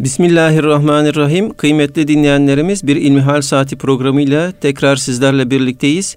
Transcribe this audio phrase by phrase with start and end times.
[0.00, 1.54] Bismillahirrahmanirrahim.
[1.54, 6.16] Kıymetli dinleyenlerimiz bir İlmihal Saati programıyla tekrar sizlerle birlikteyiz.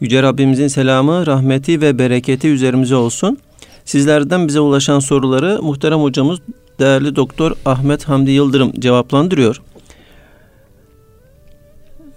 [0.00, 3.38] Yüce Rabbimizin selamı, rahmeti ve bereketi üzerimize olsun.
[3.84, 6.40] Sizlerden bize ulaşan soruları muhterem hocamız
[6.78, 9.62] değerli doktor Ahmet Hamdi Yıldırım cevaplandırıyor.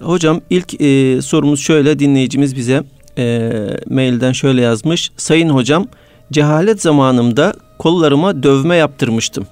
[0.02, 2.84] Hocam ilk e, sorumuz şöyle dinleyicimiz bize
[3.18, 3.52] e,
[3.90, 5.12] mailden şöyle yazmış.
[5.18, 5.88] Sayın hocam
[6.32, 9.48] cehalet zamanımda kollarıma dövme yaptırmıştım.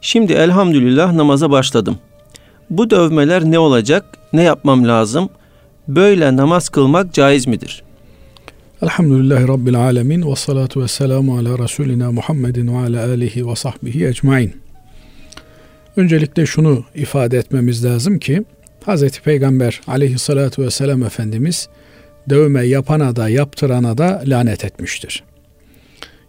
[0.00, 1.98] Şimdi elhamdülillah namaza başladım.
[2.70, 4.04] Bu dövmeler ne olacak?
[4.32, 5.28] Ne yapmam lazım?
[5.88, 7.82] Böyle namaz kılmak caiz midir?
[8.82, 14.06] Elhamdülillahi Rabbil Alemin ve salatu ve selamu ala Resulina Muhammedin ve ala alihi ve sahbihi
[14.06, 14.56] ecmain.
[15.96, 18.42] Öncelikle şunu ifade etmemiz lazım ki
[18.86, 19.20] Hz.
[19.20, 21.68] Peygamber aleyhissalatu vesselam Efendimiz
[22.28, 25.22] dövme yapana da yaptırana da lanet etmiştir.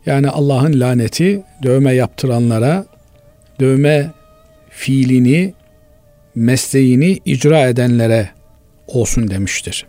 [0.06, 2.86] Yani Allah'ın laneti dövme yaptıranlara,
[3.60, 4.12] dövme
[4.70, 5.54] fiilini,
[6.36, 8.30] mesleğini icra edenlere
[8.88, 9.86] olsun demiştir.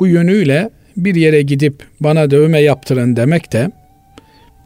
[0.00, 3.70] Bu yönüyle bir yere gidip bana dövme yaptırın demek de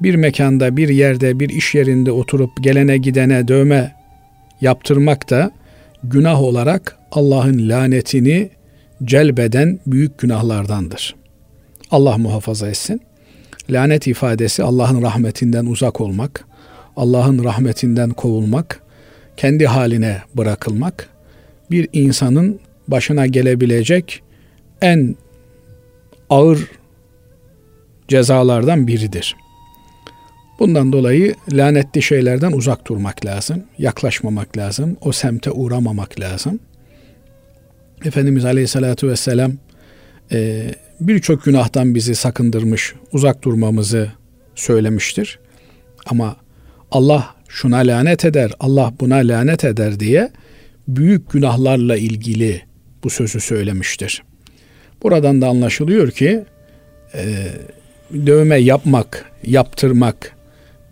[0.01, 3.95] bir mekanda, bir yerde, bir iş yerinde oturup gelene gidene dövme
[4.61, 5.51] yaptırmak da
[6.05, 8.51] günah olarak Allah'ın lanetini
[9.05, 11.15] celbeden büyük günahlardandır.
[11.91, 13.01] Allah muhafaza etsin.
[13.71, 16.45] Lanet ifadesi Allah'ın rahmetinden uzak olmak,
[16.99, 18.83] Allah'ın rahmetinden kovulmak,
[19.37, 21.09] kendi haline bırakılmak,
[21.71, 24.23] bir insanın başına gelebilecek
[24.83, 25.17] en
[26.31, 26.71] ağır
[28.09, 29.37] cezalardan biridir.
[30.59, 36.61] Bundan dolayı lanetli şeylerden uzak durmak lazım, yaklaşmamak lazım, o semte uğramamak lazım.
[38.05, 39.53] Efendimiz Aleyhisselatü Vesselam
[40.33, 44.13] e, birçok günahtan bizi sakındırmış, uzak durmamızı
[44.55, 45.39] söylemiştir.
[46.07, 46.37] Ama
[46.91, 50.31] Allah şuna lanet eder, Allah buna lanet eder diye
[50.89, 52.63] büyük günahlarla ilgili
[53.05, 54.23] bu sözü söylemiştir.
[55.03, 56.45] Buradan da anlaşılıyor ki
[57.15, 57.25] e,
[58.27, 60.37] dövme yapmak, yaptırmak,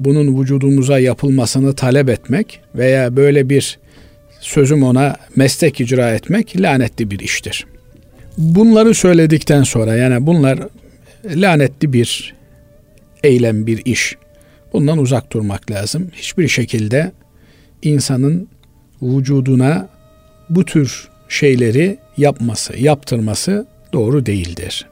[0.01, 3.78] bunun vücudumuza yapılmasını talep etmek veya böyle bir
[4.41, 7.67] sözüm ona meslek icra etmek lanetli bir iştir.
[8.39, 10.59] Bunları söyledikten sonra yani bunlar
[11.25, 12.34] lanetli bir
[13.23, 14.17] eylem, bir iş.
[14.72, 16.10] Bundan uzak durmak lazım.
[16.12, 17.12] Hiçbir şekilde
[17.82, 18.49] insanın
[19.03, 19.88] vücuduna
[20.50, 24.87] bu tür şeyleri yapması, yaptırması doğru değildir.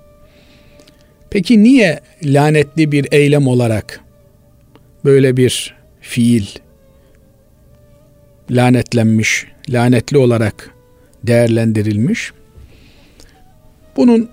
[1.30, 4.00] Peki niye lanetli bir eylem olarak
[5.04, 6.46] böyle bir fiil
[8.50, 10.70] lanetlenmiş, lanetli olarak
[11.24, 12.32] değerlendirilmiş?
[13.96, 14.30] Bunun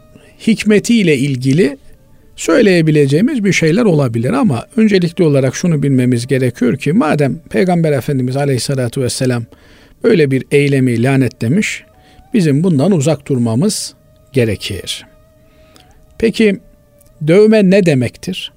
[0.47, 1.77] hikmetiyle ilgili
[2.41, 9.01] söyleyebileceğimiz bir şeyler olabilir ama öncelikli olarak şunu bilmemiz gerekiyor ki madem Peygamber Efendimiz Aleyhisselatü
[9.01, 9.43] Vesselam
[10.03, 11.83] böyle bir eylemi lanetlemiş,
[12.33, 13.93] bizim bundan uzak durmamız
[14.33, 15.05] gerekir.
[16.17, 16.59] Peki
[17.27, 18.51] dövme ne demektir?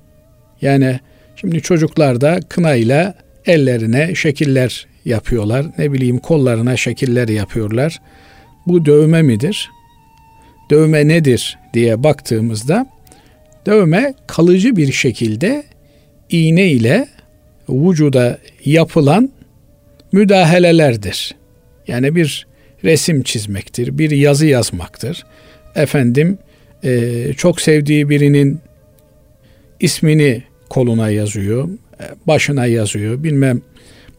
[0.63, 1.01] Yani
[1.37, 3.15] şimdi çocuklar da kınayla
[3.47, 5.67] ellerine şekiller yapıyorlar.
[5.79, 8.01] Ne bileyim kollarına şekiller yapıyorlar.
[8.67, 9.71] Bu dövme midir?
[10.71, 12.94] Dövme nedir diye baktığımızda
[13.67, 15.65] dövme kalıcı bir şekilde
[16.31, 17.09] iğne ile
[17.69, 19.31] vücuda yapılan
[20.13, 21.35] müdahalelerdir.
[21.89, 22.47] Yani bir
[22.85, 25.25] resim çizmektir, bir yazı yazmaktır.
[25.75, 26.39] Efendim
[26.85, 28.61] e, çok sevdiği birinin
[29.81, 31.69] ismini koluna yazıyor,
[32.01, 33.63] e, başına yazıyor, bilmem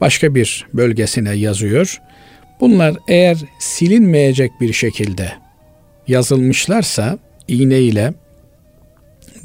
[0.01, 2.01] başka bir bölgesine yazıyor.
[2.59, 5.31] Bunlar eğer silinmeyecek bir şekilde
[6.07, 8.13] yazılmışlarsa iğne ile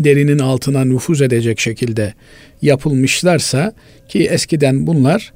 [0.05, 2.15] derinin altına nüfuz edecek şekilde
[2.63, 3.73] yapılmışlarsa
[4.09, 5.33] ki eskiden bunlar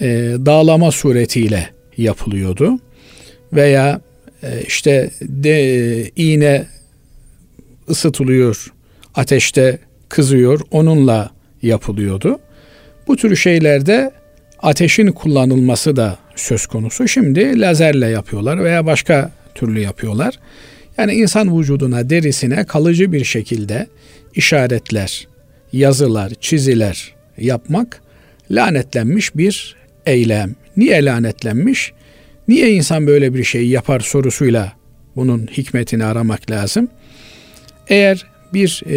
[0.00, 0.06] e,
[0.46, 2.78] dağlama suretiyle yapılıyordu
[3.52, 4.00] veya
[4.42, 6.66] e, işte de, iğne
[7.88, 8.72] ısıtılıyor,
[9.14, 11.30] ateşte kızıyor, onunla
[11.62, 12.38] yapılıyordu.
[13.08, 14.10] Bu tür şeylerde
[14.62, 17.08] ateşin kullanılması da söz konusu.
[17.08, 20.38] Şimdi lazerle yapıyorlar veya başka türlü yapıyorlar.
[20.98, 23.86] Yani insan vücuduna, derisine kalıcı bir şekilde
[24.34, 25.28] işaretler,
[25.72, 28.00] yazılar, çiziler yapmak
[28.50, 29.76] lanetlenmiş bir
[30.06, 30.54] eylem.
[30.76, 31.92] Niye lanetlenmiş?
[32.48, 34.72] Niye insan böyle bir şey yapar sorusuyla
[35.16, 36.88] bunun hikmetini aramak lazım.
[37.88, 38.96] Eğer bir e,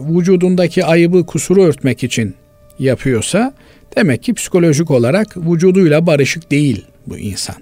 [0.00, 2.34] vücudundaki ayıbı, kusuru örtmek için
[2.78, 3.54] yapıyorsa
[3.96, 7.56] demek ki psikolojik olarak vücuduyla barışık değil bu insan.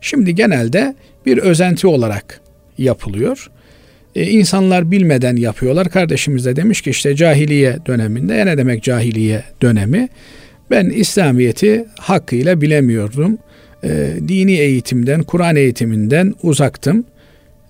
[0.00, 0.94] Şimdi genelde
[1.26, 2.40] bir özenti olarak
[2.80, 3.50] yapılıyor.
[4.14, 5.88] E, insanlar bilmeden yapıyorlar.
[5.88, 10.08] Kardeşimiz de demiş ki işte cahiliye döneminde ya ne demek cahiliye dönemi?
[10.70, 13.38] Ben İslamiyet'i hakkıyla bilemiyordum.
[13.84, 17.04] E, dini eğitimden, Kur'an eğitiminden uzaktım.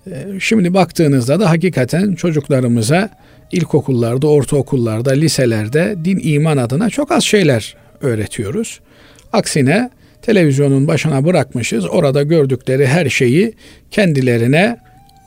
[0.07, 3.09] E, şimdi baktığınızda da hakikaten çocuklarımıza
[3.51, 8.79] ilkokullarda, ortaokullarda, liselerde din iman adına çok az şeyler öğretiyoruz.
[9.33, 9.89] Aksine
[10.21, 11.85] televizyonun başına bırakmışız.
[11.85, 13.53] Orada gördükleri her şeyi
[13.91, 14.77] kendilerine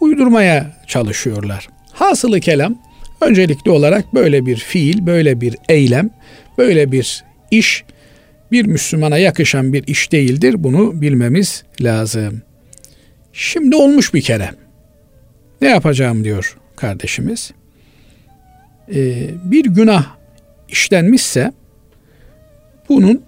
[0.05, 1.69] uydurmaya çalışıyorlar.
[1.93, 2.79] Hasılı kelam
[3.21, 6.11] öncelikli olarak böyle bir fiil, böyle bir eylem,
[6.59, 7.85] böyle bir iş
[8.53, 10.55] bir Müslümana yakışan bir iş değildir.
[10.59, 12.43] Bunu bilmemiz lazım.
[13.33, 14.51] Şimdi olmuş bir kere.
[15.61, 17.51] Ne yapacağım diyor kardeşimiz.
[18.95, 20.07] Ee, bir günah
[20.69, 21.53] işlenmişse
[22.89, 23.23] bunun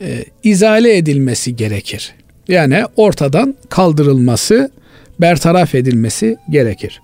[0.00, 2.14] e, izale edilmesi gerekir.
[2.48, 4.70] Yani ortadan kaldırılması,
[5.20, 7.02] bertaraf edilmesi gerekir.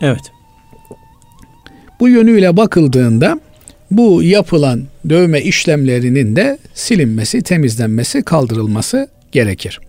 [0.00, 0.32] Evet.
[2.00, 3.40] Bu yönüyle bakıldığında
[3.90, 9.80] bu yapılan dövme işlemlerinin de silinmesi, temizlenmesi, kaldırılması gerekir.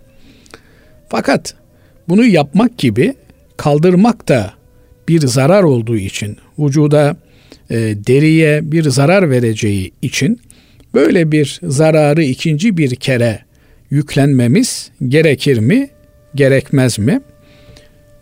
[1.08, 1.54] Fakat
[2.08, 3.14] bunu yapmak gibi
[3.56, 4.52] kaldırmak da
[5.08, 7.16] bir zarar olduğu için, vücuda,
[7.70, 7.76] e,
[8.06, 10.40] deriye bir zarar vereceği için
[10.94, 13.40] böyle bir zararı ikinci bir kere
[13.90, 15.88] yüklenmemiz gerekir mi,
[16.34, 17.20] gerekmez mi?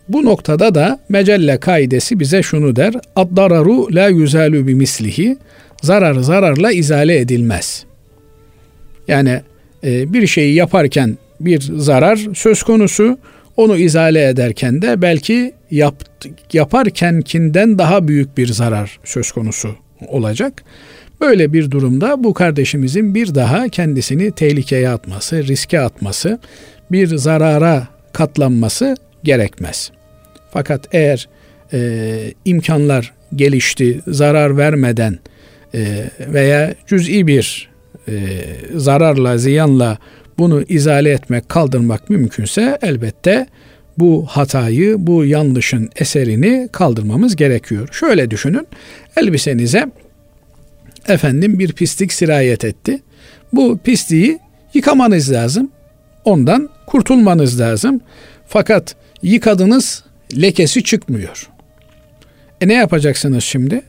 [0.08, 2.94] Bu noktada da mecelle kaidesi bize şunu der.
[3.16, 5.36] Ad-dararu la yuzalu bi mislihi.
[5.82, 7.84] Zarar zararla izale edilmez.
[9.08, 9.40] Yani
[9.84, 13.18] e, bir şeyi yaparken bir zarar söz konusu.
[13.56, 15.94] Onu izale ederken de belki yap,
[16.52, 19.74] yaparkenkinden daha büyük bir zarar söz konusu
[20.08, 20.64] olacak.
[21.20, 26.38] Böyle bir durumda bu kardeşimizin bir daha kendisini tehlikeye atması, riske atması,
[26.92, 29.90] bir zarara katlanması gerekmez.
[30.50, 31.28] Fakat eğer
[31.72, 35.18] e, imkanlar gelişti, zarar vermeden
[35.74, 37.68] e, veya cüz'i bir
[38.08, 38.12] e,
[38.74, 39.98] zararla, ziyanla
[40.38, 43.46] bunu izale etmek, kaldırmak mümkünse elbette
[43.98, 47.88] bu hatayı, bu yanlışın eserini kaldırmamız gerekiyor.
[47.92, 48.68] Şöyle düşünün,
[49.16, 49.86] elbisenize
[51.08, 53.02] efendim bir pislik sirayet etti.
[53.52, 54.38] Bu pisliği
[54.74, 55.70] yıkamanız lazım.
[56.24, 58.00] Ondan kurtulmanız lazım.
[58.46, 60.04] Fakat yıkadınız
[60.40, 61.48] lekesi çıkmıyor.
[62.60, 63.82] E ne yapacaksınız şimdi?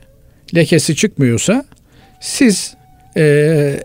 [0.55, 1.65] Lekesi çıkmıyorsa
[2.19, 2.73] siz
[3.17, 3.23] e,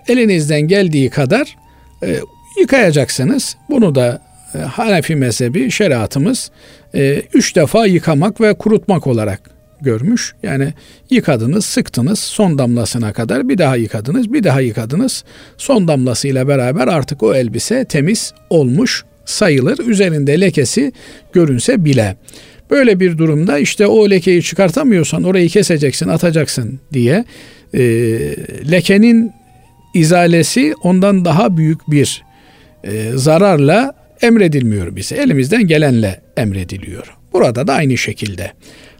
[0.08, 1.56] elinizden geldiği kadar
[2.02, 2.16] e,
[2.60, 3.56] yıkayacaksınız.
[3.70, 4.22] Bunu da
[4.54, 6.50] e, Hanefi mezhebi şeriatımız
[6.94, 10.34] e, üç defa yıkamak ve kurutmak olarak görmüş.
[10.42, 10.74] Yani
[11.10, 15.24] yıkadınız, sıktınız son damlasına kadar bir daha yıkadınız, bir daha yıkadınız.
[15.56, 19.78] Son damlasıyla beraber artık o elbise temiz olmuş sayılır.
[19.78, 20.92] Üzerinde lekesi
[21.32, 22.16] görünse bile.
[22.70, 27.24] Böyle bir durumda işte o lekeyi çıkartamıyorsan orayı keseceksin, atacaksın diye
[27.74, 27.80] e,
[28.70, 29.32] lekenin
[29.94, 32.22] izalesi ondan daha büyük bir
[32.84, 35.16] e, zararla emredilmiyor bize.
[35.16, 37.16] Elimizden gelenle emrediliyor.
[37.32, 38.52] Burada da aynı şekilde.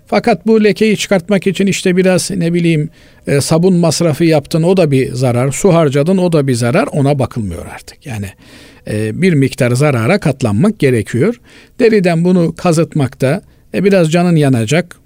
[0.07, 2.91] Fakat bu lekeyi çıkartmak için işte biraz ne bileyim
[3.27, 7.19] e, sabun masrafı yaptın o da bir zarar, su harcadın o da bir zarar ona
[7.19, 8.07] bakılmıyor artık.
[8.07, 8.27] Yani
[8.93, 11.41] bir miktar zarara katlanmak gerekiyor.
[11.81, 13.43] Deriden bunu kazıtmakta
[13.75, 14.97] e, biraz canın yanacak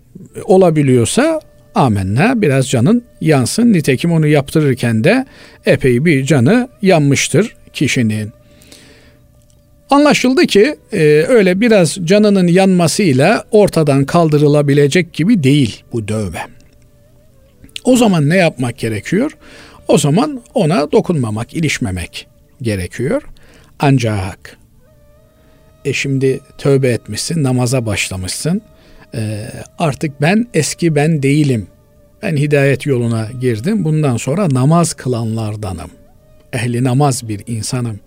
[0.44, 1.40] olabiliyorsa
[1.75, 3.73] amenna biraz canın yansın.
[3.73, 5.26] Nitekim onu yaptırırken de
[5.67, 8.32] epey bir canı yanmıştır kişinin.
[9.91, 16.41] Anlaşıldı ki e, öyle biraz canının yanmasıyla ortadan kaldırılabilecek gibi değil bu dövme.
[17.84, 19.32] O zaman ne yapmak gerekiyor?
[19.89, 22.27] O zaman ona dokunmamak, ilişmemek
[22.62, 23.22] gerekiyor.
[23.79, 24.58] Ancak
[25.84, 28.62] e şimdi tövbe etmişsin, namaza başlamışsın.
[29.14, 29.48] E,
[29.79, 31.67] artık ben eski ben değilim.
[32.22, 33.84] Ben hidayet yoluna girdim.
[33.84, 35.91] Bundan sonra namaz kılanlardanım.
[36.52, 38.00] Ehli namaz bir insanım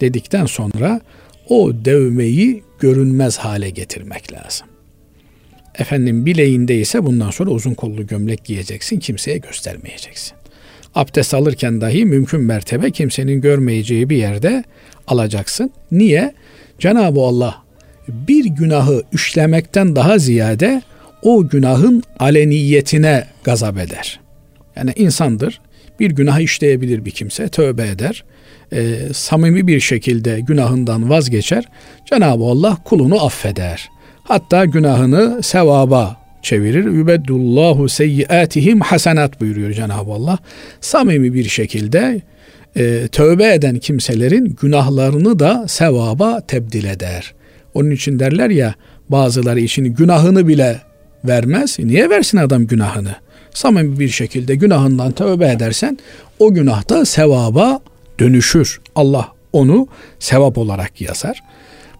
[0.00, 1.00] dedikten sonra
[1.48, 4.66] o devmeyi görünmez hale getirmek lazım.
[5.78, 10.39] Efendim bileğinde ise bundan sonra uzun kollu gömlek giyeceksin, kimseye göstermeyeceksin.
[10.94, 14.64] Abdest alırken dahi mümkün mertebe kimsenin görmeyeceği bir yerde
[15.06, 15.70] alacaksın.
[15.92, 16.34] Niye?
[16.78, 17.62] Cenab-ı Allah
[18.08, 20.82] bir günahı işlemekten daha ziyade
[21.22, 24.20] o günahın aleniyetine gazap eder.
[24.76, 25.60] Yani insandır.
[26.00, 28.24] Bir günah işleyebilir bir kimse, tövbe eder
[28.72, 31.64] e, samimi bir şekilde günahından vazgeçer.
[32.10, 33.90] Cenab-ı Allah kulunu affeder.
[34.24, 36.84] Hatta günahını sevaba çevirir.
[36.84, 40.38] Yübeddullahu seyyiatihim hasenat buyuruyor Cenab-ı Allah.
[40.80, 42.20] Samimi bir şekilde
[42.76, 47.34] e, tövbe eden kimselerin günahlarını da sevaba tebdil eder.
[47.74, 48.74] Onun için derler ya
[49.08, 50.80] bazıları için günahını bile
[51.24, 51.78] vermez.
[51.78, 53.14] Niye versin adam günahını?
[53.54, 55.98] samimi bir şekilde günahından tövbe edersen
[56.38, 57.80] o günahta sevaba
[58.18, 58.80] dönüşür.
[58.94, 61.42] Allah onu sevap olarak yazar.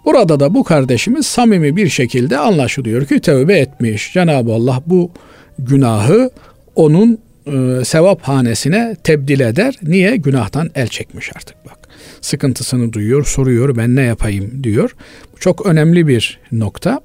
[0.04, 4.12] Burada da bu kardeşimiz samimi bir şekilde anlaşılıyor ki tövbe etmiş.
[4.12, 5.11] Cenab-ı Allah bu
[5.59, 6.30] günahı
[6.75, 9.75] onun e, sevap hanesine tebdil eder.
[9.83, 10.16] Niye?
[10.16, 11.78] Günahtan el çekmiş artık bak.
[12.21, 14.97] Sıkıntısını duyuyor, soruyor ben ne yapayım diyor.
[15.40, 17.00] Çok önemli bir nokta.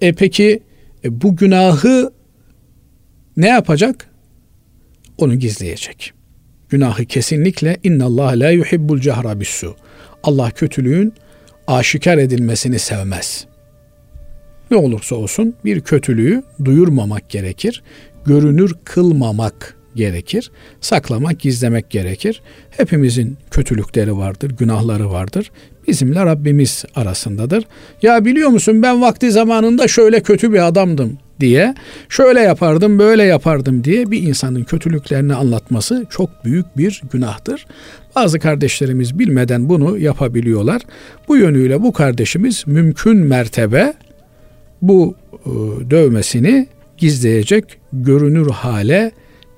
[0.00, 0.62] E peki
[1.04, 2.12] e, bu günahı
[3.36, 4.10] ne yapacak?
[5.18, 6.12] Onu gizleyecek.
[6.68, 9.76] Günahı kesinlikle inna Allah la yuhibbul cehra bissu.
[10.22, 11.12] Allah kötülüğün
[11.66, 13.46] aşikar edilmesini sevmez.
[14.70, 17.82] Ne olursa olsun bir kötülüğü duyurmamak gerekir.
[18.26, 20.50] Görünür kılmamak gerekir.
[20.80, 22.42] Saklamak, gizlemek gerekir.
[22.70, 25.50] Hepimizin kötülükleri vardır, günahları vardır.
[25.88, 27.64] Bizimle Rabbimiz arasındadır.
[28.02, 31.74] Ya biliyor musun ben vakti zamanında şöyle kötü bir adamdım diye
[32.08, 37.66] şöyle yapardım böyle yapardım diye bir insanın kötülüklerini anlatması çok büyük bir günahtır.
[38.16, 40.82] Bazı kardeşlerimiz bilmeden bunu yapabiliyorlar.
[41.28, 43.94] Bu yönüyle bu kardeşimiz mümkün mertebe
[44.82, 45.50] bu e,
[45.90, 46.66] dövmesini
[46.98, 49.12] gizleyecek, görünür hale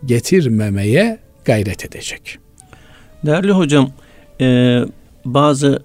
[0.05, 2.39] getirmemeye gayret edecek.
[3.27, 3.91] Değerli hocam,
[4.41, 4.81] e,
[5.25, 5.83] bazı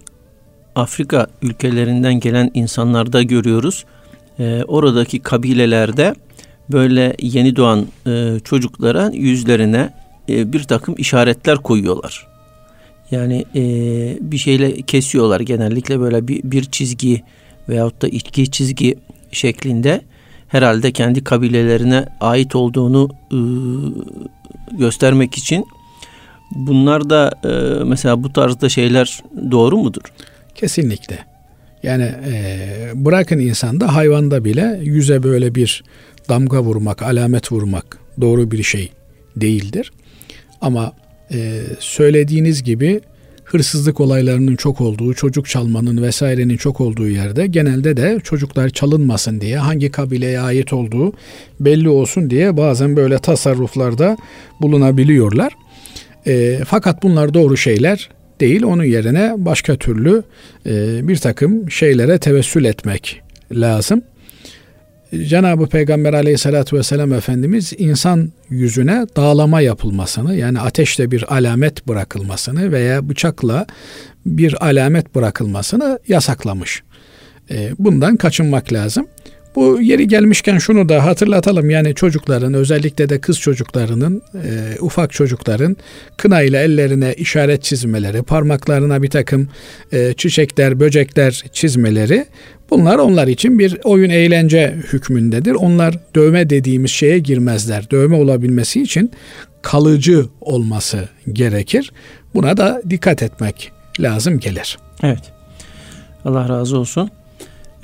[0.76, 3.86] Afrika ülkelerinden gelen insanlarda görüyoruz.
[4.40, 6.16] E, oradaki kabilelerde
[6.72, 9.94] böyle yeni doğan e, çocuklara yüzlerine
[10.30, 12.28] e, bir takım işaretler koyuyorlar.
[13.12, 13.62] Yani e,
[14.22, 17.24] bir şeyle kesiyorlar genellikle böyle bir, bir çizgi
[17.70, 18.96] veyahut da iki çizgi
[19.32, 20.02] şeklinde
[20.48, 23.38] herhalde kendi kabilelerine ait olduğunu e,
[24.78, 25.66] göstermek için
[26.52, 30.02] bunlar da e, mesela bu tarzda şeyler doğru mudur?
[30.56, 31.31] Kesinlikle.
[31.84, 35.84] Yani e, bırakın insanda hayvanda bile yüze böyle bir
[36.30, 38.92] damga vurmak, alamet vurmak doğru bir şey
[39.36, 39.92] değildir.
[40.62, 40.94] Ama
[41.34, 43.02] e, söylediğiniz gibi
[43.44, 49.58] hırsızlık olaylarının çok olduğu, çocuk çalmanın vesairenin çok olduğu yerde genelde de çocuklar çalınmasın diye
[49.58, 51.14] hangi kabileye ait olduğu
[51.60, 54.18] belli olsun diye bazen böyle tasarruflarda
[54.62, 55.54] bulunabiliyorlar.
[56.28, 58.10] E, fakat bunlar doğru şeyler
[58.42, 58.64] değil.
[58.64, 60.24] Onun yerine başka türlü
[60.66, 63.22] e, bir takım şeylere tevessül etmek
[63.52, 64.02] lazım.
[65.28, 73.10] Cenab-ı Peygamber aleyhissalatü vesselam Efendimiz insan yüzüne dağlama yapılmasını yani ateşle bir alamet bırakılmasını veya
[73.10, 73.66] bıçakla
[74.26, 76.84] bir alamet bırakılmasını yasaklamış.
[77.52, 79.08] E, bundan kaçınmak lazım.
[79.56, 85.78] Bu yeri gelmişken şunu da hatırlatalım yani çocukların özellikle de kız çocuklarının e, ufak çocukların
[86.18, 89.50] kına ile ellerine işaret çizmeleri, parmaklarına bir takım
[89.92, 92.26] e, çiçekler, böcekler çizmeleri
[92.70, 95.52] bunlar onlar için bir oyun eğlence hükmündedir.
[95.52, 97.92] Onlar dövme dediğimiz şeye girmezler.
[97.92, 99.12] Dövme olabilmesi için
[99.62, 101.92] kalıcı olması gerekir.
[102.34, 104.78] Buna da dikkat etmek lazım gelir.
[105.04, 105.22] Evet.
[106.26, 107.12] Allah razı olsun.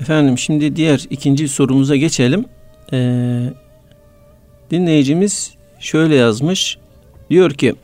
[0.00, 2.44] Efendim şimdi diğer ikinci sorumuza geçelim.
[2.92, 3.52] Ee,
[4.70, 6.78] dinleyicimiz şöyle yazmış.
[7.30, 7.74] Diyor ki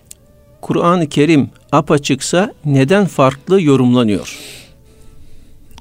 [0.60, 4.38] Kur'an-ı Kerim apaçıksa neden farklı yorumlanıyor?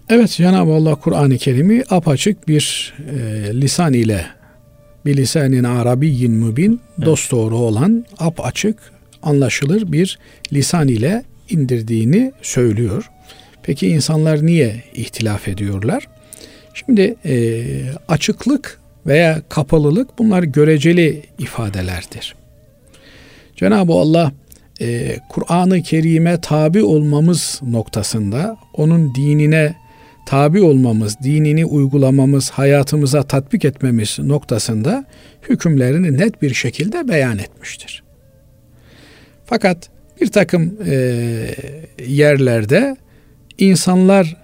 [0.09, 3.17] Evet Cenab-ı Allah Kur'an-ı Kerim'i apaçık bir e,
[3.61, 4.25] lisan ile
[5.05, 7.07] bir lisanin arabiyyin mübin evet.
[7.07, 10.19] dosdoğru olan apaçık anlaşılır bir
[10.53, 13.09] lisan ile indirdiğini söylüyor.
[13.63, 16.07] Peki insanlar niye ihtilaf ediyorlar?
[16.73, 17.63] Şimdi e,
[18.07, 22.35] açıklık veya kapalılık bunlar göreceli ifadelerdir.
[23.55, 24.31] Cenab-ı Allah
[24.81, 29.75] e, Kur'an-ı Kerim'e tabi olmamız noktasında onun dinine
[30.25, 35.05] tabi olmamız, dinini uygulamamız, hayatımıza tatbik etmemiz noktasında
[35.49, 38.03] hükümlerini net bir şekilde beyan etmiştir.
[39.45, 39.89] Fakat
[40.21, 40.95] bir takım e,
[42.07, 42.97] yerlerde
[43.57, 44.42] insanlar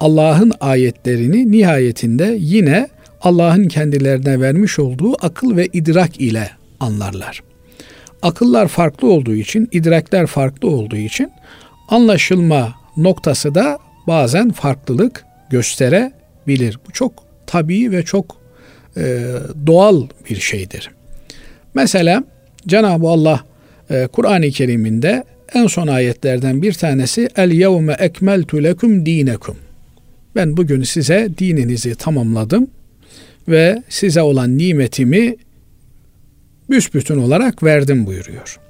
[0.00, 2.88] Allah'ın ayetlerini nihayetinde yine
[3.20, 7.42] Allah'ın kendilerine vermiş olduğu akıl ve idrak ile anlarlar.
[8.22, 11.32] Akıllar farklı olduğu için, idrakler farklı olduğu için
[11.88, 16.78] anlaşılma noktası da bazen farklılık gösterebilir.
[16.88, 17.12] Bu çok
[17.46, 18.36] tabii ve çok
[18.96, 19.24] e,
[19.66, 20.90] doğal bir şeydir.
[21.74, 22.24] Mesela
[22.66, 23.40] Cenab-ı Allah
[23.90, 29.56] e, Kur'an-ı Kerim'inde en son ayetlerden bir tanesi El yevme ekmeltu lekum dinekum
[30.34, 32.70] ben bugün size dininizi tamamladım
[33.48, 35.36] ve size olan nimetimi
[36.70, 38.60] büsbütün olarak verdim buyuruyor.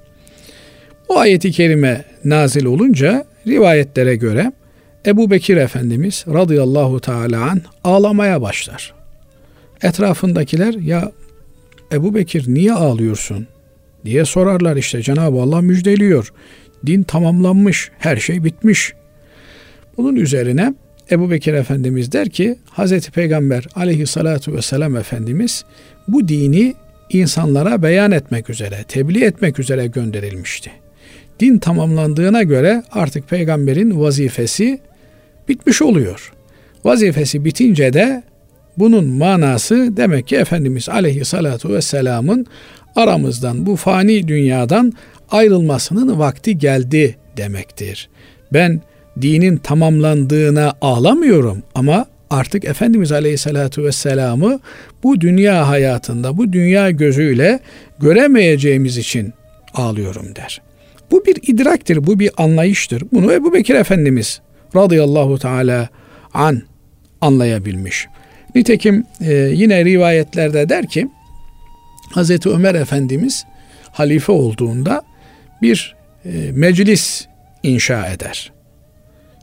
[1.09, 4.51] Bu ayeti kerime nazil olunca rivayetlere göre
[5.05, 8.93] Ebu Bekir Efendimiz radıyallahu teala an ağlamaya başlar.
[9.81, 11.11] Etrafındakiler ya
[11.91, 13.47] Ebu Bekir niye ağlıyorsun?
[14.05, 16.33] diye sorarlar işte Cenab-ı Allah müjdeliyor.
[16.85, 18.93] Din tamamlanmış, her şey bitmiş.
[19.97, 20.73] Bunun üzerine
[21.11, 25.65] Ebu Bekir Efendimiz der ki Hazreti Peygamber aleyhissalatu vesselam Efendimiz
[26.07, 26.73] bu dini
[27.09, 30.71] insanlara beyan etmek üzere, tebliğ etmek üzere gönderilmişti.
[31.39, 34.79] Din tamamlandığına göre artık peygamberin vazifesi
[35.49, 36.33] bitmiş oluyor.
[36.85, 38.23] Vazifesi bitince de
[38.77, 42.45] bunun manası demek ki Efendimiz aleyhissalatu vesselamın
[42.95, 44.93] aramızdan bu fani dünyadan
[45.31, 48.09] ayrılmasının vakti geldi demektir.
[48.53, 48.81] Ben
[49.21, 54.59] dinin tamamlandığına ağlamıyorum ama artık Efendimiz Aleyhisselatü Vesselam'ı
[55.03, 57.59] bu dünya hayatında, bu dünya gözüyle
[57.99, 59.33] göremeyeceğimiz için
[59.73, 60.61] ağlıyorum der.
[61.11, 63.03] Bu bir idraktir, bu bir anlayıştır.
[63.13, 64.41] Bunu Ebu Bekir Efendimiz
[64.75, 65.89] radıyallahu teala
[66.33, 66.61] an
[67.21, 68.07] anlayabilmiş.
[68.55, 71.07] Nitekim e, yine rivayetlerde der ki
[72.11, 73.45] Hazreti Ömer Efendimiz
[73.91, 75.01] halife olduğunda
[75.61, 77.25] bir e, meclis
[77.63, 78.51] inşa eder.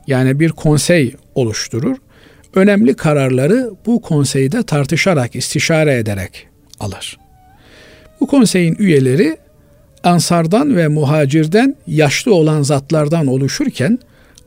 [0.09, 1.97] Yani bir konsey oluşturur.
[2.55, 6.47] Önemli kararları bu konseyde tartışarak, istişare ederek
[6.79, 7.17] alır.
[8.19, 9.37] Bu konseyin üyeleri
[10.03, 13.99] Ansardan ve muhacirden yaşlı olan zatlardan oluşurken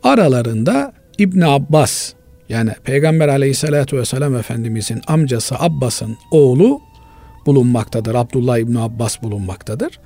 [0.02, 2.12] aralarında İbn Abbas
[2.48, 6.80] yani Peygamber aleyhissalatü vesselam Efendimizin amcası Abbas'ın oğlu
[7.46, 8.14] bulunmaktadır.
[8.14, 10.00] Abdullah İbn Abbas bulunmaktadır.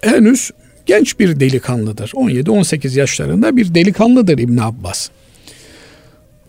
[0.00, 0.50] Henüz
[0.88, 2.08] genç bir delikanlıdır.
[2.08, 5.08] 17-18 yaşlarında bir delikanlıdır İbn Abbas.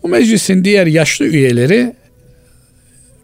[0.02, 1.94] Bu meclisin diğer yaşlı üyeleri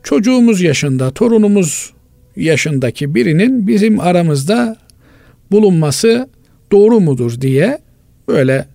[0.03, 1.93] çocuğumuz yaşında, torunumuz
[2.37, 4.77] yaşındaki birinin bizim aramızda
[5.51, 6.29] bulunması
[6.73, 7.79] doğru mudur diye
[8.29, 8.67] böyle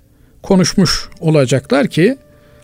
[0.41, 2.17] konuşmuş olacaklar ki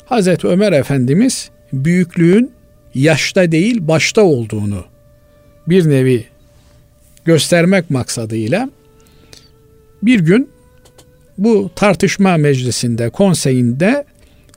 [0.06, 2.52] Hazreti Ömer Efendimiz büyüklüğün
[2.96, 4.86] yaşta değil başta olduğunu
[5.68, 6.26] bir nevi
[7.26, 8.70] göstermek maksadıyla
[10.04, 10.50] bir gün
[11.38, 14.06] bu tartışma meclisinde, konseyinde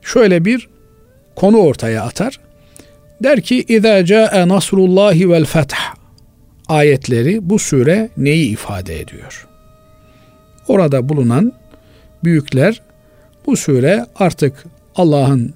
[0.03, 0.69] şöyle bir
[1.35, 2.39] konu ortaya atar.
[3.23, 5.75] Der ki İzâ câe nasrullahi vel feth
[6.67, 9.47] ayetleri bu sure neyi ifade ediyor?
[10.67, 11.53] Orada bulunan
[12.23, 12.81] büyükler
[13.45, 14.63] bu sure artık
[14.95, 15.53] Allah'ın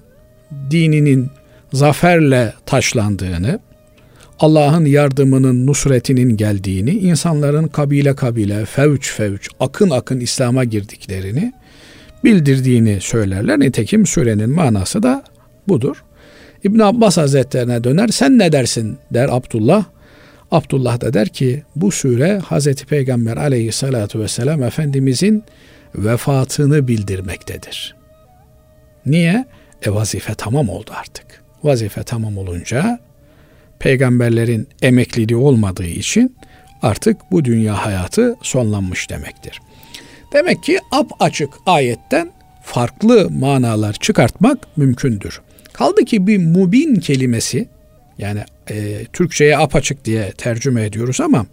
[0.70, 1.30] dininin
[1.72, 3.60] zaferle taşlandığını,
[4.38, 11.52] Allah'ın yardımının, nusretinin geldiğini, insanların kabile kabile, fevç fevç, akın akın İslam'a girdiklerini
[12.24, 13.60] bildirdiğini söylerler.
[13.60, 15.24] Nitekim surenin manası da
[15.68, 16.04] budur.
[16.64, 18.08] İbn Abbas Hazretlerine döner.
[18.08, 19.84] Sen ne dersin der Abdullah.
[20.50, 25.44] Abdullah da der ki bu sure Hazreti Peygamber aleyhissalatu vesselam Efendimizin
[25.94, 27.94] vefatını bildirmektedir.
[29.06, 29.46] Niye?
[29.82, 31.26] E vazife tamam oldu artık.
[31.64, 32.98] Vazife tamam olunca
[33.78, 36.36] peygamberlerin emekliliği olmadığı için
[36.82, 39.60] artık bu dünya hayatı sonlanmış demektir.
[40.32, 45.40] Demek ki ap açık ayetten farklı manalar çıkartmak mümkündür.
[45.72, 47.68] Kaldı ki bir mubin kelimesi
[48.18, 51.46] yani e, Türkçe'ye apaçık diye tercüme ediyoruz ama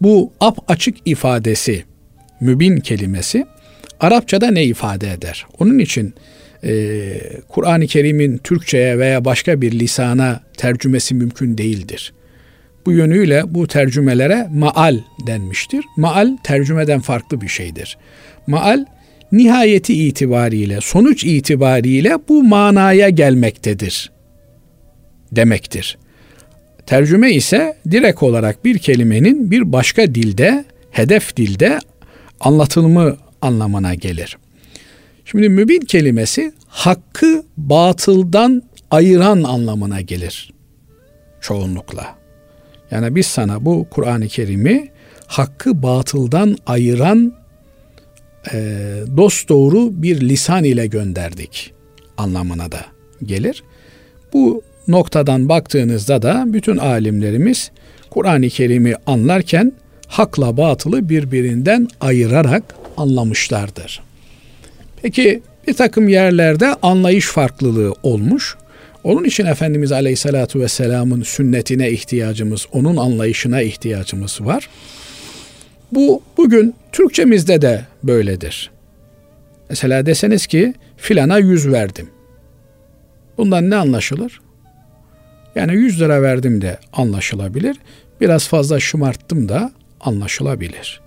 [0.00, 1.84] bu ap açık ifadesi
[2.40, 3.46] mübin kelimesi
[4.00, 5.46] Arapçada ne ifade eder?
[5.58, 6.14] Onun için
[6.64, 12.12] e, Kur'an-ı Kerim'in Türkçe'ye veya başka bir lisana tercümesi mümkün değildir.
[12.86, 15.84] Bu yönüyle bu tercümelere maal denmiştir.
[15.96, 17.98] Maal tercümeden farklı bir şeydir.
[18.46, 18.84] Maal
[19.32, 24.10] nihayeti itibariyle, sonuç itibariyle bu manaya gelmektedir
[25.32, 25.98] demektir.
[26.86, 31.78] Tercüme ise direkt olarak bir kelimenin bir başka dilde, hedef dilde
[32.40, 34.38] anlatılımı anlamına gelir.
[35.30, 40.52] Şimdi mübin kelimesi hakkı batıldan ayıran anlamına gelir
[41.40, 42.06] çoğunlukla.
[42.90, 44.90] Yani biz sana bu Kur'an-ı Kerim'i
[45.26, 47.32] hakkı batıldan ayıran
[48.52, 48.58] e,
[49.16, 51.72] dost doğru bir lisan ile gönderdik
[52.16, 52.80] anlamına da
[53.22, 53.62] gelir.
[54.32, 57.70] Bu noktadan baktığınızda da bütün alimlerimiz
[58.10, 59.72] Kur'an-ı Kerim'i anlarken
[60.06, 64.07] hakla batılı birbirinden ayırarak anlamışlardır.
[65.02, 68.56] Peki bir takım yerlerde anlayış farklılığı olmuş.
[69.04, 74.68] Onun için Efendimiz Aleyhisselatü Vesselam'ın sünnetine ihtiyacımız, onun anlayışına ihtiyacımız var.
[75.92, 78.70] Bu bugün Türkçemizde de böyledir.
[79.70, 82.10] Mesela deseniz ki filana yüz verdim.
[83.38, 84.40] Bundan ne anlaşılır?
[85.54, 87.76] Yani 100 lira verdim de anlaşılabilir.
[88.20, 91.00] Biraz fazla şımarttım da anlaşılabilir.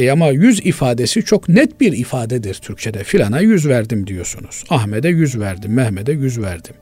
[0.00, 3.04] E ama yüz ifadesi çok net bir ifadedir Türkçede.
[3.04, 4.64] Filana yüz verdim diyorsunuz.
[4.70, 6.74] Ahmet'e yüz verdim, Mehmet'e yüz verdim.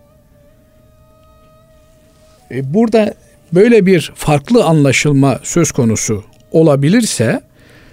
[2.51, 3.15] E burada
[3.53, 7.41] böyle bir farklı anlaşılma söz konusu olabilirse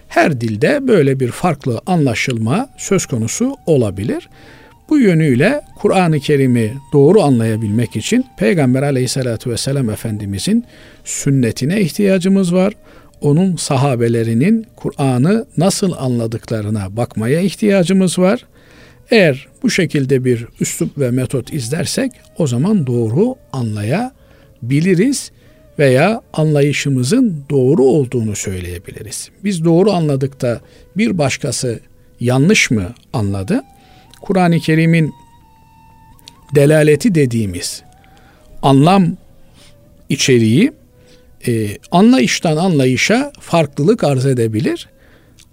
[0.08, 4.30] her dilde böyle bir farklı anlaşılma söz konusu olabilir.
[4.90, 10.66] Bu yönüyle Kur'an-ı Kerim'i doğru anlayabilmek için Peygamber aleyhissalatü vesselam Efendimizin
[11.04, 12.74] sünnetine ihtiyacımız var.
[13.26, 18.46] Onun sahabelerinin Kur'an'ı nasıl anladıklarına bakmaya ihtiyacımız var.
[19.12, 25.32] Eğer bu şekilde bir üslup ve metot izlersek o zaman doğru anlayabiliriz
[25.80, 29.30] veya anlayışımızın doğru olduğunu söyleyebiliriz.
[29.44, 30.62] Biz doğru anladık da
[30.98, 31.80] bir başkası
[32.20, 33.64] yanlış mı anladı?
[34.22, 35.14] Kur'an-ı Kerim'in
[36.56, 37.84] delaleti dediğimiz
[38.62, 39.18] anlam
[40.10, 40.72] içeriği
[41.48, 44.90] e, anlayıştan anlayışa farklılık arz edebilir.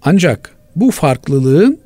[0.01, 1.79] Ancak bu farklılığın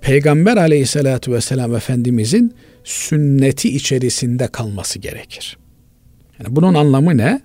[0.00, 5.56] Peygamber aleyhissalatü vesselam Efendimizin sünneti içerisinde kalması gerekir.
[6.38, 7.40] Yani bunun anlamı ne?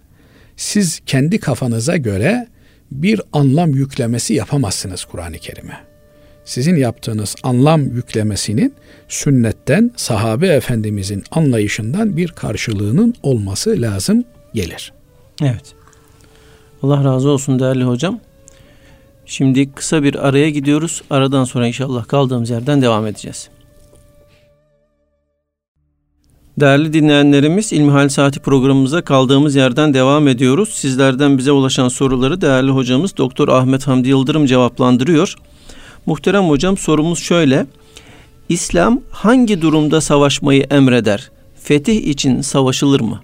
[0.58, 2.48] Siz kendi kafanıza göre
[2.92, 5.78] bir anlam yüklemesi yapamazsınız Kur'an-ı Kerim'e.
[6.46, 8.74] Sizin yaptığınız anlam yüklemesinin
[9.08, 14.24] sünnetten, sahabe efendimizin anlayışından bir karşılığının olması lazım
[14.54, 14.94] gelir.
[15.42, 15.81] Evet.
[16.84, 18.20] Allah razı olsun değerli hocam.
[19.26, 21.02] Şimdi kısa bir araya gidiyoruz.
[21.10, 23.50] Aradan sonra inşallah kaldığımız yerden devam edeceğiz.
[26.60, 30.70] Değerli dinleyenlerimiz İlmihal Saati programımıza kaldığımız yerden devam ediyoruz.
[30.70, 35.36] Sizlerden bize ulaşan soruları değerli hocamız Doktor Ahmet Hamdi Yıldırım cevaplandırıyor.
[36.06, 37.66] Muhterem hocam sorumuz şöyle.
[38.50, 41.32] İslam hangi durumda savaşmayı emreder?
[41.56, 43.22] Fetih için savaşılır mı?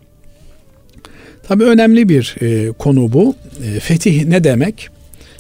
[1.48, 3.36] Tabi önemli bir e, konu bu.
[3.64, 4.90] E, fetih ne demek?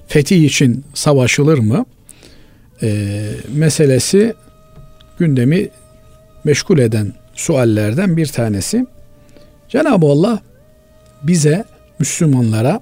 [0.07, 1.85] Fetih için savaşılır mı?
[2.83, 3.13] E,
[3.53, 4.33] meselesi
[5.19, 5.69] gündemi
[6.43, 8.85] meşgul eden suallerden bir tanesi.
[9.69, 10.41] Cenab-ı Allah
[11.23, 11.65] bize
[11.99, 12.79] Müslümanlara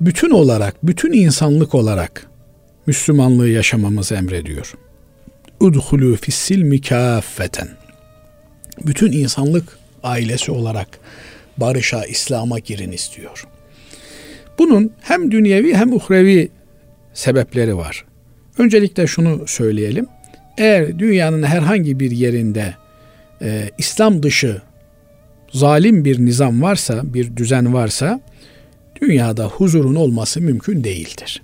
[0.00, 2.26] bütün olarak, bütün insanlık olarak
[2.86, 4.74] Müslümanlığı yaşamamızı emrediyor.
[5.60, 7.68] Udhulu fissilmi kâffeten.
[8.86, 10.88] Bütün insanlık ailesi olarak
[11.56, 13.46] barışa, İslam'a girin istiyor.
[14.58, 16.48] Bunun hem dünyevi hem uhrevi
[17.14, 18.04] sebepleri var.
[18.58, 20.06] Öncelikle şunu söyleyelim.
[20.58, 22.74] Eğer dünyanın herhangi bir yerinde
[23.42, 24.62] e, İslam dışı
[25.52, 28.20] zalim bir nizam varsa, bir düzen varsa
[29.02, 31.42] dünyada huzurun olması mümkün değildir.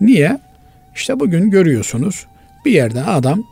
[0.00, 0.38] Niye?
[0.94, 2.26] İşte bugün görüyorsunuz
[2.64, 3.44] bir yerden adam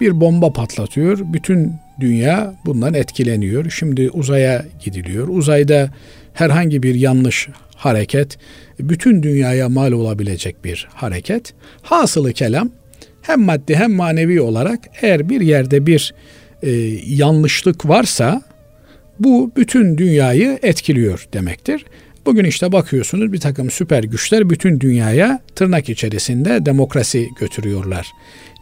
[0.00, 1.18] bir bomba patlatıyor.
[1.22, 3.70] Bütün dünya bundan etkileniyor.
[3.70, 5.28] Şimdi uzaya gidiliyor.
[5.28, 5.90] Uzayda
[6.34, 8.38] herhangi bir yanlış hareket
[8.80, 11.54] bütün dünyaya mal olabilecek bir hareket.
[11.82, 12.70] Hasılı kelam
[13.22, 16.14] hem maddi hem manevi olarak eğer bir yerde bir
[16.62, 16.70] e,
[17.06, 18.42] yanlışlık varsa
[19.20, 21.84] bu bütün dünyayı etkiliyor demektir.
[22.26, 28.12] Bugün işte bakıyorsunuz bir takım süper güçler bütün dünyaya tırnak içerisinde demokrasi götürüyorlar.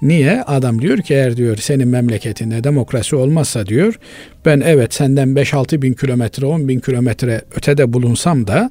[0.03, 0.43] Niye?
[0.43, 3.99] Adam diyor ki eğer diyor senin memleketinde demokrasi olmazsa diyor
[4.45, 8.71] ben evet senden 5-6 bin kilometre 10 bin kilometre ötede bulunsam da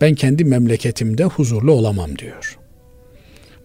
[0.00, 2.58] ben kendi memleketimde huzurlu olamam diyor.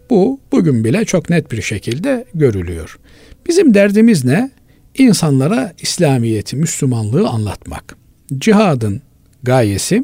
[0.10, 3.00] Bu bugün bile çok net bir şekilde görülüyor.
[3.48, 4.52] Bizim derdimiz ne?
[4.98, 7.98] İnsanlara İslamiyeti, Müslümanlığı anlatmak.
[8.38, 9.02] Cihadın
[9.44, 10.04] gayesi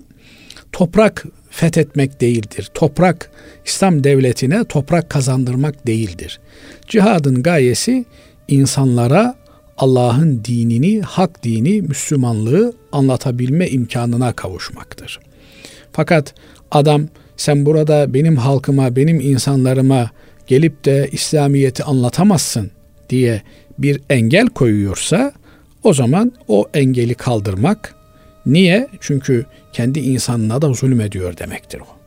[0.73, 2.69] toprak fethetmek değildir.
[2.73, 3.31] Toprak
[3.65, 6.39] İslam devletine toprak kazandırmak değildir.
[6.87, 8.05] Cihadın gayesi
[8.47, 9.35] insanlara
[9.77, 15.19] Allah'ın dinini, hak dini, Müslümanlığı anlatabilme imkanına kavuşmaktır.
[15.91, 16.33] Fakat
[16.71, 17.07] adam
[17.37, 20.11] sen burada benim halkıma, benim insanlarıma
[20.47, 22.71] gelip de İslamiyet'i anlatamazsın
[23.09, 23.41] diye
[23.77, 25.31] bir engel koyuyorsa
[25.83, 27.95] o zaman o engeli kaldırmak
[28.45, 28.87] niye?
[28.99, 32.03] Çünkü kendi insanına da zulüm ediyor demektir o.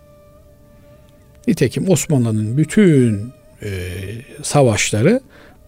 [1.49, 3.71] Nitekim Osmanlı'nın bütün e,
[4.43, 5.21] savaşları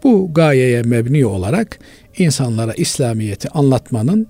[0.04, 1.78] bu gayeye mebni olarak
[2.18, 4.26] insanlara İslamiyet'i anlatmanın,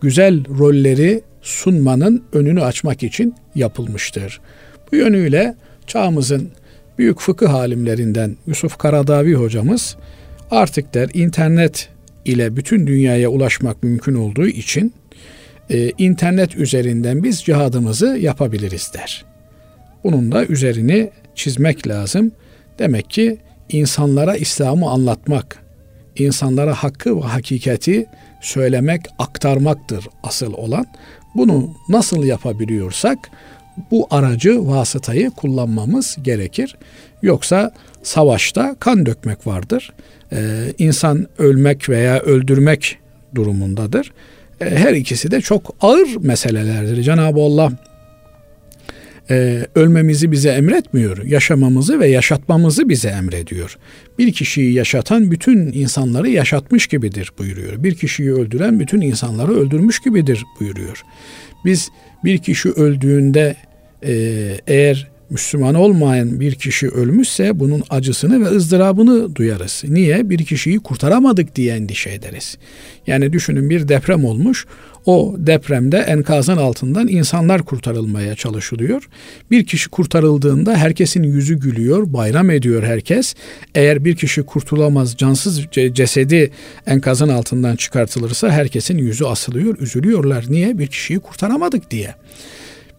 [0.00, 4.40] güzel rolleri sunmanın önünü açmak için yapılmıştır.
[4.92, 5.54] Bu yönüyle
[5.86, 6.50] çağımızın
[6.98, 9.96] büyük fıkıh alimlerinden Yusuf Karadavi hocamız
[10.50, 11.88] artık der internet
[12.24, 14.94] ile bütün dünyaya ulaşmak mümkün olduğu için
[15.72, 19.24] e, internet üzerinden biz cihadımızı yapabiliriz der.
[20.04, 22.32] Bunun da üzerini çizmek lazım.
[22.78, 25.58] Demek ki insanlara İslam'ı anlatmak,
[26.16, 28.06] insanlara hakkı ve hakikati
[28.40, 30.86] söylemek, aktarmaktır asıl olan.
[31.34, 33.18] Bunu nasıl yapabiliyorsak
[33.90, 36.76] bu aracı, vasıtayı kullanmamız gerekir.
[37.22, 39.92] Yoksa savaşta kan dökmek vardır.
[40.32, 42.98] Ee, insan ölmek veya öldürmek
[43.34, 44.12] durumundadır.
[44.62, 47.02] E, her ikisi de çok ağır meselelerdir.
[47.02, 47.72] Cenab-ı Allah
[49.30, 51.24] e, ölmemizi bize emretmiyor.
[51.24, 53.78] Yaşamamızı ve yaşatmamızı bize emrediyor.
[54.18, 57.82] Bir kişiyi yaşatan bütün insanları yaşatmış gibidir buyuruyor.
[57.84, 61.02] Bir kişiyi öldüren bütün insanları öldürmüş gibidir buyuruyor.
[61.64, 61.90] Biz
[62.24, 63.56] bir kişi öldüğünde
[64.06, 64.12] e,
[64.66, 69.82] eğer Müslüman olmayan bir kişi ölmüşse bunun acısını ve ızdırabını duyarız.
[69.88, 70.30] Niye?
[70.30, 72.58] Bir kişiyi kurtaramadık diye endişe ederiz.
[73.06, 74.66] Yani düşünün bir deprem olmuş.
[75.06, 79.08] O depremde enkazın altından insanlar kurtarılmaya çalışılıyor.
[79.50, 83.34] Bir kişi kurtarıldığında herkesin yüzü gülüyor, bayram ediyor herkes.
[83.74, 85.60] Eğer bir kişi kurtulamaz, cansız
[85.92, 86.50] cesedi
[86.86, 90.44] enkazın altından çıkartılırsa herkesin yüzü asılıyor, üzülüyorlar.
[90.48, 90.78] Niye?
[90.78, 92.14] Bir kişiyi kurtaramadık diye.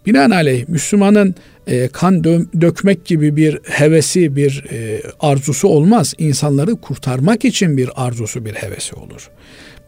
[0.05, 1.35] Binaenaleyh Müslümanın
[1.67, 6.13] e, kan dö- dökmek gibi bir hevesi, bir e, arzusu olmaz.
[6.17, 9.29] İnsanları kurtarmak için bir arzusu, bir hevesi olur.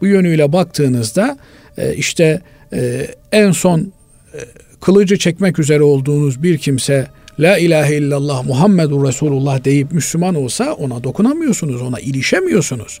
[0.00, 1.38] Bu yönüyle baktığınızda
[1.78, 2.40] e, işte
[2.72, 4.38] e, en son e,
[4.80, 7.06] kılıcı çekmek üzere olduğunuz bir kimse
[7.38, 13.00] La ilahe illallah Muhammedur Resulullah deyip Müslüman olsa ona dokunamıyorsunuz, ona ilişemiyorsunuz.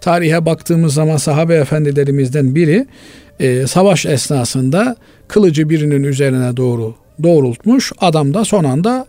[0.00, 2.86] Tarihe baktığımız zaman sahabe efendilerimizden biri
[3.40, 4.96] e, savaş esnasında
[5.28, 7.92] kılıcı birinin üzerine doğru doğrultmuş.
[8.00, 9.06] Adam da son anda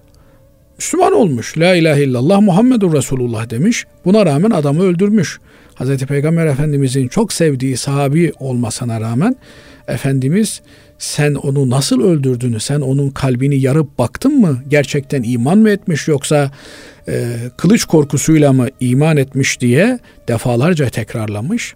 [0.77, 1.57] Müslüman olmuş.
[1.57, 3.85] La ilahe illallah Muhammedur Resulullah demiş.
[4.05, 5.39] Buna rağmen adamı öldürmüş.
[5.75, 9.35] Hazreti Peygamber Efendimizin çok sevdiği sahabi olmasına rağmen
[9.87, 10.61] Efendimiz
[10.97, 12.57] sen onu nasıl öldürdün?
[12.57, 14.57] Sen onun kalbini yarıp baktın mı?
[14.67, 16.51] Gerçekten iman mı etmiş yoksa
[17.07, 21.75] e, kılıç korkusuyla mı iman etmiş diye defalarca tekrarlamış.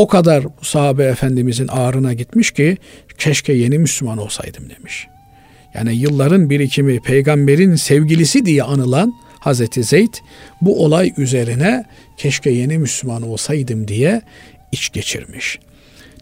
[0.00, 2.76] O kadar sahabe efendimizin ağrına gitmiş ki
[3.18, 5.06] keşke yeni Müslüman olsaydım demiş.
[5.74, 10.14] Yani yılların birikimi peygamberin sevgilisi diye anılan Hazreti Zeyd
[10.60, 11.84] bu olay üzerine
[12.16, 14.22] keşke yeni Müslüman olsaydım diye
[14.72, 15.58] iç geçirmiş.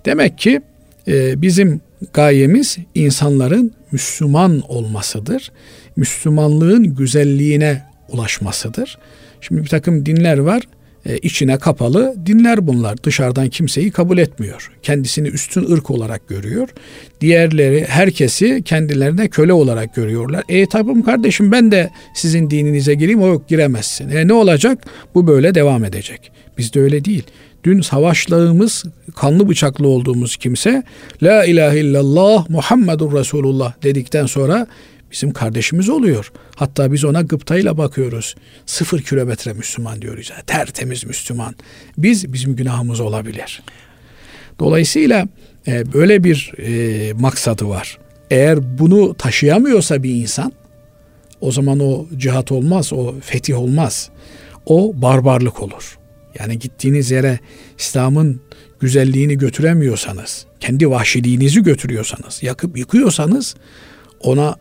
[0.04, 0.60] Demek ki
[1.08, 1.80] e, bizim
[2.12, 5.52] gayemiz insanların Müslüman olmasıdır.
[5.96, 8.98] Müslümanlığın güzelliğine ulaşmasıdır.
[9.40, 10.62] Şimdi bir takım dinler var
[11.06, 13.02] e, içine kapalı dinler bunlar.
[13.02, 14.70] Dışarıdan kimseyi kabul etmiyor.
[14.82, 16.68] Kendisini üstün ırk olarak görüyor.
[17.20, 20.44] Diğerleri herkesi kendilerine köle olarak görüyorlar.
[20.48, 24.08] E tabi kardeşim ben de sizin dininize gireyim o yok giremezsin.
[24.08, 24.78] E ne olacak?
[25.14, 26.32] Bu böyle devam edecek.
[26.58, 27.24] Bizde öyle değil.
[27.64, 28.84] Dün savaşlığımız,
[29.16, 30.82] kanlı bıçaklı olduğumuz kimse
[31.22, 34.66] La ilahe illallah Muhammedur Resulullah dedikten sonra
[35.12, 36.32] bizim kardeşimiz oluyor.
[36.58, 38.34] Hatta biz ona gıptayla bakıyoruz.
[38.66, 40.30] Sıfır kilometre Müslüman diyoruz.
[40.30, 41.54] Ya, tertemiz Müslüman.
[41.98, 43.62] Biz bizim günahımız olabilir.
[44.58, 45.28] Dolayısıyla
[45.66, 47.98] e, böyle bir e, maksadı var.
[48.30, 50.52] Eğer bunu taşıyamıyorsa bir insan
[51.40, 54.10] o zaman o cihat olmaz, o fetih olmaz.
[54.66, 55.98] O barbarlık olur.
[56.38, 57.38] Yani gittiğiniz yere
[57.78, 58.40] İslam'ın
[58.80, 63.56] güzelliğini götüremiyorsanız, kendi vahşiliğinizi götürüyorsanız, yakıp yıkıyorsanız
[64.20, 64.56] ona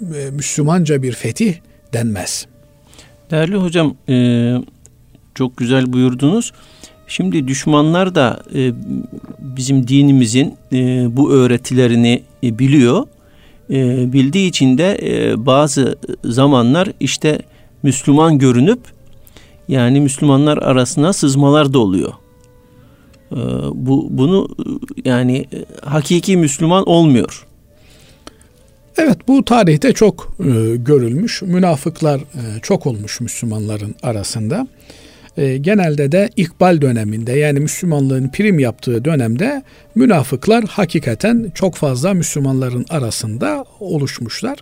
[0.00, 1.54] e, Müslümanca bir fetih
[1.92, 2.46] denmez.
[3.30, 4.54] Değerli hocam e,
[5.34, 6.52] çok güzel buyurdunuz.
[7.06, 8.72] Şimdi düşmanlar da e,
[9.38, 10.54] bizim dinimizin
[11.16, 13.06] bu öğretilerini biliyor.
[14.12, 14.98] bildiği için de
[15.36, 17.38] bazı zamanlar işte
[17.82, 18.80] Müslüman görünüp
[19.68, 22.12] yani Müslümanlar arasına sızmalar da oluyor.
[23.74, 24.48] bu bunu
[25.04, 25.46] yani
[25.84, 27.47] hakiki Müslüman olmuyor.
[28.98, 31.42] Evet bu tarihte çok e, görülmüş.
[31.42, 34.68] Münafıklar e, çok olmuş Müslümanların arasında.
[35.36, 39.62] E, genelde de ikbal döneminde yani Müslümanlığın prim yaptığı dönemde
[39.94, 44.58] münafıklar hakikaten çok fazla Müslümanların arasında oluşmuşlar.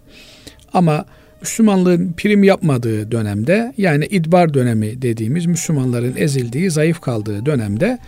[0.72, 1.04] Ama
[1.40, 7.98] Müslümanlığın prim yapmadığı dönemde yani idbar dönemi dediğimiz Müslümanların ezildiği, zayıf kaldığı dönemde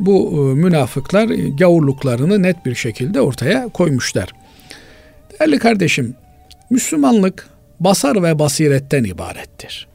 [0.00, 4.32] bu e, münafıklar gavurluklarını net bir şekilde ortaya koymuşlar.
[5.40, 6.14] Değerli kardeşim,
[6.70, 7.48] Müslümanlık
[7.80, 9.88] basar ve basiretten ibarettir.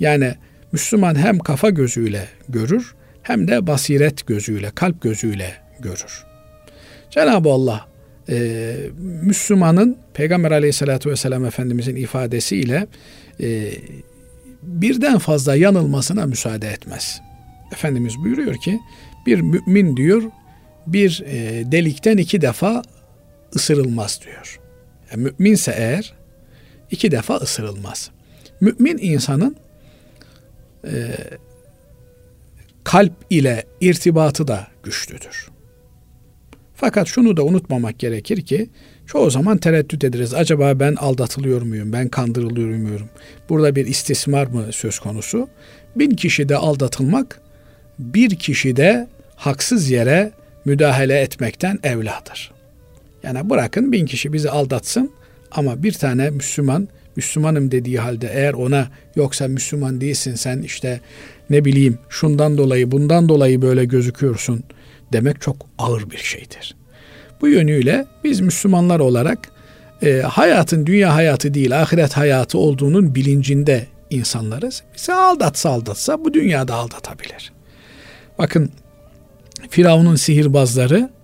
[0.00, 0.34] Yani
[0.72, 6.24] Müslüman hem kafa gözüyle görür hem de basiret gözüyle, kalp gözüyle görür.
[7.10, 7.88] Cenab-ı Allah
[8.28, 8.76] e,
[9.22, 12.86] Müslümanın Peygamber aleyhissalatü vesselam Efendimizin ifadesiyle
[13.40, 13.70] e,
[14.62, 17.20] birden fazla yanılmasına müsaade etmez.
[17.72, 18.80] Efendimiz buyuruyor ki
[19.26, 20.22] bir mümin diyor
[20.86, 22.82] bir e, delikten iki defa
[23.56, 24.60] ısırılmaz diyor.
[25.10, 26.14] Yani müminse eğer
[26.90, 28.10] iki defa ısırılmaz.
[28.60, 29.56] Mümin insanın
[30.84, 31.16] e,
[32.84, 35.48] kalp ile irtibatı da güçlüdür.
[36.74, 38.70] Fakat şunu da unutmamak gerekir ki
[39.06, 40.34] çoğu zaman tereddüt ederiz.
[40.34, 41.92] Acaba ben aldatılıyor muyum?
[41.92, 43.08] Ben kandırılıyor muyum?
[43.48, 45.48] Burada bir istismar mı söz konusu?
[45.96, 47.40] Bin kişide aldatılmak
[47.98, 50.32] bir kişide haksız yere
[50.64, 52.57] müdahale etmekten evladır.
[53.28, 55.10] Yani bırakın bin kişi bizi aldatsın
[55.50, 61.00] ama bir tane Müslüman Müslümanım dediği halde eğer ona yoksa Müslüman değilsin sen işte
[61.50, 64.64] ne bileyim şundan dolayı bundan dolayı böyle gözüküyorsun
[65.12, 66.76] demek çok ağır bir şeydir.
[67.40, 69.38] Bu yönüyle biz Müslümanlar olarak
[70.02, 74.82] e, hayatın dünya hayatı değil ahiret hayatı olduğunun bilincinde insanlarız.
[74.96, 77.52] Bizi aldatsa aldatsa bu dünyada aldatabilir.
[78.38, 78.70] Bakın
[79.70, 81.17] Firavun'un sihirbazları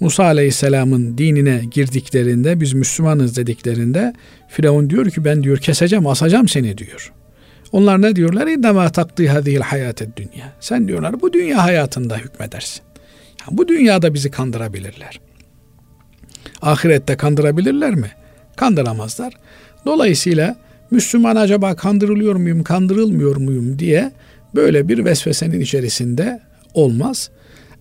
[0.00, 4.12] Musa Aleyhisselam'ın dinine girdiklerinde biz Müslümanız dediklerinde
[4.48, 7.12] Firavun diyor ki ben diyor keseceğim asacağım seni diyor.
[7.72, 8.46] Onlar ne diyorlar?
[8.46, 10.52] İnnema takdi hadihil hayatet dünya.
[10.60, 12.82] Sen diyorlar bu dünya hayatında hükmedersin.
[13.40, 15.20] Yani bu dünyada bizi kandırabilirler.
[16.62, 18.10] Ahirette kandırabilirler mi?
[18.56, 19.32] Kandıramazlar.
[19.86, 20.56] Dolayısıyla
[20.90, 24.12] Müslüman acaba kandırılıyor muyum, kandırılmıyor muyum diye
[24.54, 26.40] böyle bir vesvesenin içerisinde
[26.74, 27.30] olmaz.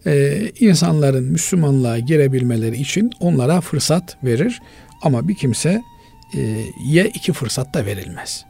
[0.06, 4.62] Ee, insanların Müslümanlığa girebilmeleri için onlara fırsat verir.
[5.02, 5.82] Ama bir kimse
[6.38, 6.40] e,
[6.86, 8.46] ye iki fırsat da verilmez.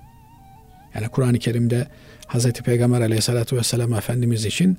[0.95, 1.87] Yani Kur'an-ı Kerim'de
[2.27, 2.51] Hz.
[2.51, 4.77] Peygamber aleyhissalatü vesselam Efendimiz için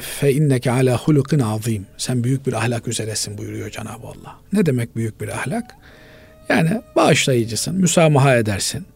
[0.00, 1.86] fe inneke ala hulukin azim.
[1.96, 4.40] Sen büyük bir ahlak üzeresin buyuruyor Cenab-ı Allah.
[4.52, 5.76] Ne demek büyük bir ahlak?
[6.48, 8.86] Yani bağışlayıcısın, müsamaha edersin.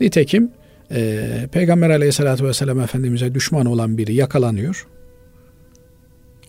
[0.00, 0.50] Nitekim
[0.90, 4.86] e, Peygamber aleyhissalatü vesselam Efendimiz'e düşman olan biri yakalanıyor.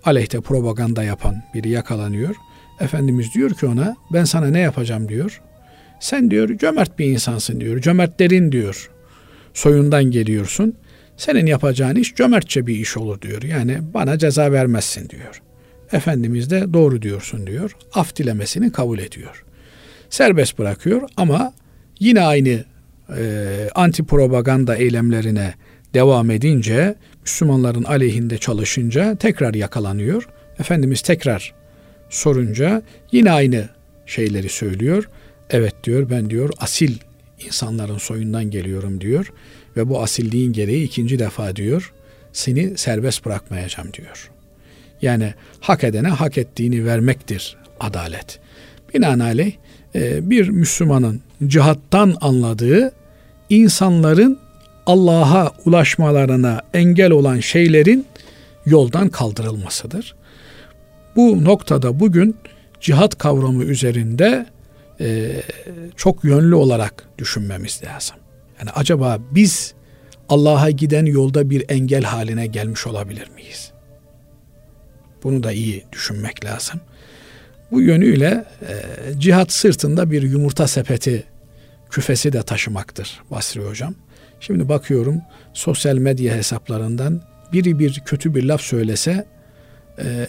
[0.06, 2.36] Aleyhte propaganda yapan biri yakalanıyor.
[2.80, 5.42] Efendimiz diyor ki ona ben sana ne yapacağım diyor.
[6.00, 7.82] Sen diyor cömert bir insansın diyor.
[7.82, 8.90] Cömertlerin diyor.
[9.54, 10.76] Soyundan geliyorsun.
[11.18, 13.44] Senin yapacağın iş cömertçe bir iş olur diyor.
[13.44, 15.42] Yani bana ceza vermezsin diyor.
[15.92, 17.76] Efendimiz de doğru diyorsun diyor.
[17.94, 19.46] Af dilemesini kabul ediyor.
[20.10, 21.54] Serbest bırakıyor ama
[22.00, 22.64] yine aynı
[23.18, 25.54] e, anti propaganda eylemlerine
[25.94, 30.28] devam edince Müslümanların aleyhinde çalışınca tekrar yakalanıyor.
[30.60, 31.54] Efendimiz tekrar
[32.10, 33.70] sorunca yine aynı
[34.06, 35.10] şeyleri söylüyor.
[35.50, 36.98] Evet diyor ben diyor asil
[37.46, 39.34] insanların soyundan geliyorum diyor
[39.78, 41.94] ve bu asilliğin gereği ikinci defa diyor
[42.34, 44.32] seni serbest bırakmayacağım diyor.
[45.02, 48.40] Yani hak edene hak ettiğini vermektir adalet.
[48.94, 49.54] Binaenaleyh
[49.96, 52.92] e, bir Müslümanın cihattan anladığı
[53.50, 54.40] insanların
[54.86, 58.06] Allah'a ulaşmalarına engel olan şeylerin
[58.66, 60.16] yoldan kaldırılmasıdır.
[61.16, 62.36] Bu noktada bugün
[62.82, 64.46] cihat kavramı üzerinde
[65.00, 65.32] e,
[65.96, 68.16] çok yönlü olarak düşünmemiz lazım.
[68.60, 69.74] Yani acaba biz
[70.30, 73.72] Allah'a giden yolda bir engel haline gelmiş olabilir miyiz?
[75.24, 76.82] Bunu da iyi düşünmek lazım.
[77.72, 78.76] Bu yönüyle e,
[79.20, 81.24] cihat sırtında bir yumurta sepeti
[81.90, 83.96] küfesi de taşımaktır Basri Hocam.
[84.42, 85.22] Şimdi bakıyorum
[85.54, 87.22] sosyal medya hesaplarından
[87.54, 89.26] biri bir kötü bir laf söylese
[90.00, 90.28] e,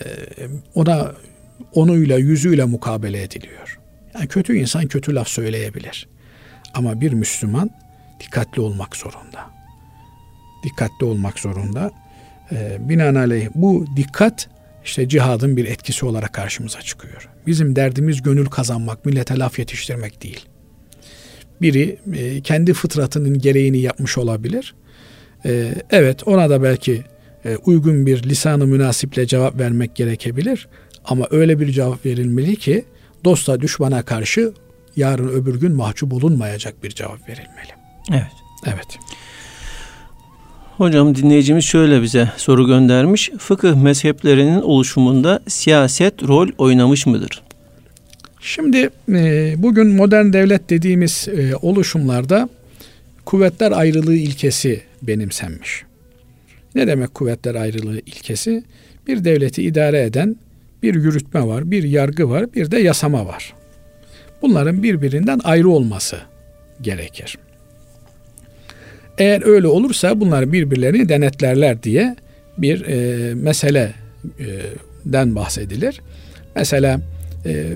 [0.74, 1.12] ona
[1.74, 3.78] onuyla yüzüyle mukabele ediliyor.
[4.14, 6.08] Yani kötü insan kötü laf söyleyebilir.
[6.74, 7.70] Ama bir Müslüman
[8.20, 9.50] dikkatli olmak zorunda.
[10.64, 11.90] Dikkatli olmak zorunda.
[12.52, 14.48] Ee, binaenaleyh bu dikkat
[14.84, 17.28] işte cihadın bir etkisi olarak karşımıza çıkıyor.
[17.46, 20.46] Bizim derdimiz gönül kazanmak, millete laf yetiştirmek değil.
[21.62, 24.74] Biri e, kendi fıtratının gereğini yapmış olabilir.
[25.44, 27.02] E, evet ona da belki
[27.44, 30.68] e, uygun bir lisanı münasiple cevap vermek gerekebilir.
[31.04, 32.84] Ama öyle bir cevap verilmeli ki
[33.24, 34.52] dosta düşmana karşı
[34.96, 37.72] yarın öbür gün mahcup olunmayacak bir cevap verilmeli.
[38.10, 38.32] Evet.
[38.66, 38.98] Evet.
[40.76, 43.30] Hocam dinleyicimiz şöyle bize soru göndermiş.
[43.38, 47.42] Fıkıh mezheplerinin oluşumunda siyaset rol oynamış mıdır?
[48.42, 52.48] Şimdi e, bugün modern devlet dediğimiz e, oluşumlarda
[53.24, 55.84] kuvvetler ayrılığı ilkesi benimsenmiş.
[56.74, 58.64] Ne demek kuvvetler ayrılığı ilkesi?
[59.06, 60.36] Bir devleti idare eden
[60.82, 63.54] bir yürütme var, bir yargı var, bir de yasama var.
[64.42, 66.18] Bunların birbirinden ayrı olması
[66.80, 67.38] gerekir.
[69.18, 72.16] Eğer öyle olursa bunlar birbirlerini denetlerler diye
[72.58, 76.00] bir e, meseleden bahsedilir.
[76.56, 77.00] Mesela e,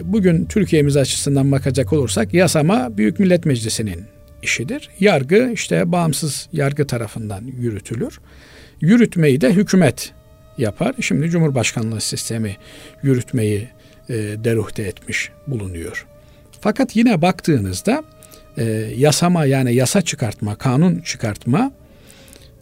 [0.05, 4.05] bugün Türkiye'miz açısından bakacak olursak yasama Büyük Millet Meclisi'nin
[4.43, 4.91] işidir.
[5.01, 8.21] Yargı işte bağımsız yargı tarafından yürütülür.
[8.81, 10.13] Yürütmeyi de hükümet
[10.59, 10.95] yapar.
[11.01, 12.57] Şimdi Cumhurbaşkanlığı sistemi
[13.03, 13.69] yürütmeyi
[14.09, 14.15] e,
[14.45, 16.07] deruhte etmiş bulunuyor.
[16.61, 18.05] Fakat yine baktığınızda
[18.59, 18.65] e,
[18.97, 21.73] yasama yani yasa çıkartma, kanun çıkartma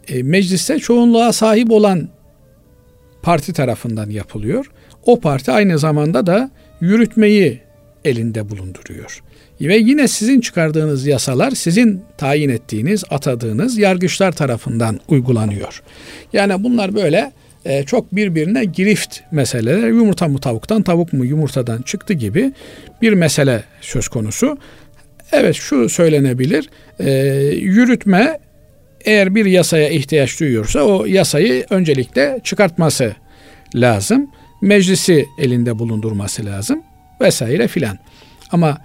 [0.07, 2.09] e, mecliste çoğunluğa sahip olan
[3.21, 4.71] parti tarafından yapılıyor.
[5.03, 6.51] O parti aynı zamanda da
[6.85, 7.59] yürütmeyi
[8.05, 9.21] elinde bulunduruyor.
[9.61, 15.83] Ve yine sizin çıkardığınız yasalar sizin tayin ettiğiniz, atadığınız yargıçlar tarafından uygulanıyor.
[16.33, 17.31] Yani bunlar böyle
[17.65, 19.87] e, çok birbirine girift meseleler.
[19.87, 22.53] Yumurta mı tavuktan, tavuk mu yumurtadan çıktı gibi
[23.01, 24.57] bir mesele söz konusu.
[25.31, 26.69] Evet şu söylenebilir.
[26.99, 27.11] E,
[27.55, 28.39] yürütme
[29.05, 33.15] eğer bir yasaya ihtiyaç duyuyorsa o yasayı öncelikle çıkartması
[33.75, 34.31] lazım.
[34.65, 36.83] Meclisi elinde bulundurması lazım
[37.21, 37.99] vesaire filan.
[38.51, 38.77] Ama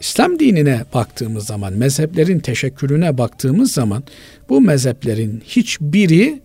[0.00, 4.04] İslam dinine baktığımız zaman, mezheplerin teşekkürüne baktığımız zaman
[4.48, 6.40] bu mezheplerin hiçbiri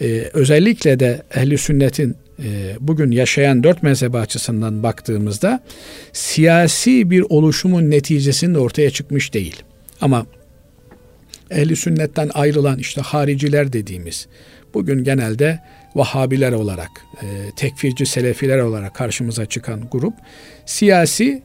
[0.00, 5.60] e, özellikle de ehli sünnetin e, bugün yaşayan dört mezhebi açısından baktığımızda
[6.12, 9.62] siyasi bir oluşumun neticesinde ortaya çıkmış değil.
[10.00, 10.26] Ama
[11.50, 14.26] ehli sünnetten ayrılan işte hariciler dediğimiz
[14.74, 15.58] bugün genelde
[15.94, 16.90] Vahabiler olarak,
[17.22, 17.26] e,
[17.56, 20.14] tekfirci Selefiler olarak karşımıza çıkan grup
[20.66, 21.42] siyasi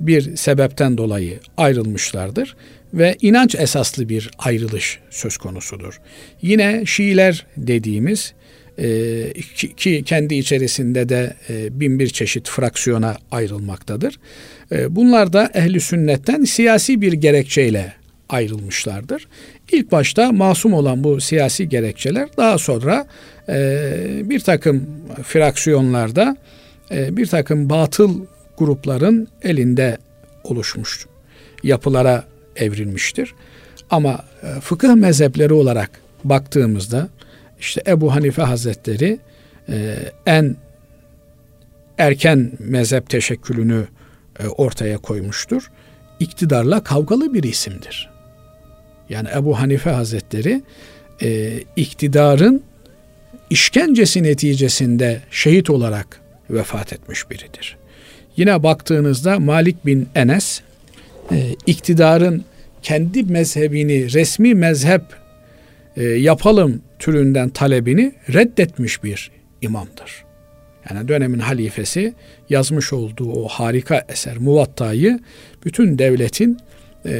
[0.00, 2.56] bir sebepten dolayı ayrılmışlardır
[2.94, 6.00] ve inanç esaslı bir ayrılış söz konusudur.
[6.42, 8.34] Yine Şiiler dediğimiz
[8.78, 9.32] e,
[9.76, 14.18] ki kendi içerisinde de e, bin bir çeşit fraksiyona ayrılmaktadır.
[14.72, 17.92] E, bunlar da ehli sünnetten siyasi bir gerekçeyle
[18.28, 19.28] ayrılmışlardır.
[19.72, 23.06] İlk başta masum olan bu siyasi gerekçeler daha sonra
[24.28, 24.86] bir takım
[25.22, 26.36] fraksiyonlarda
[26.90, 28.20] bir takım batıl
[28.58, 29.98] grupların elinde
[30.44, 31.06] oluşmuş
[31.62, 32.24] yapılara
[32.56, 33.34] evrilmiştir.
[33.90, 35.90] Ama e, fıkıh mezhepleri olarak
[36.24, 37.08] baktığımızda
[37.60, 39.18] işte Ebu Hanife Hazretleri
[39.68, 40.56] e, en
[41.98, 43.86] erken mezhep teşekkülünü
[44.40, 45.70] e, ortaya koymuştur.
[46.20, 48.10] İktidarla kavgalı bir isimdir.
[49.08, 50.62] Yani Ebu Hanife Hazretleri
[51.76, 52.62] iktidarın
[53.50, 56.20] işkencesi neticesinde şehit olarak
[56.50, 57.76] vefat etmiş biridir.
[58.36, 60.60] Yine baktığınızda Malik bin Enes
[61.32, 62.44] e, iktidarın
[62.82, 65.02] kendi mezhebini resmi mezhep
[65.96, 69.30] e, yapalım türünden talebini reddetmiş bir
[69.62, 70.24] imamdır.
[70.90, 72.14] Yani dönemin halifesi
[72.50, 75.20] yazmış olduğu o harika eser Muvatta'yı
[75.64, 76.58] bütün devletin
[77.06, 77.12] e,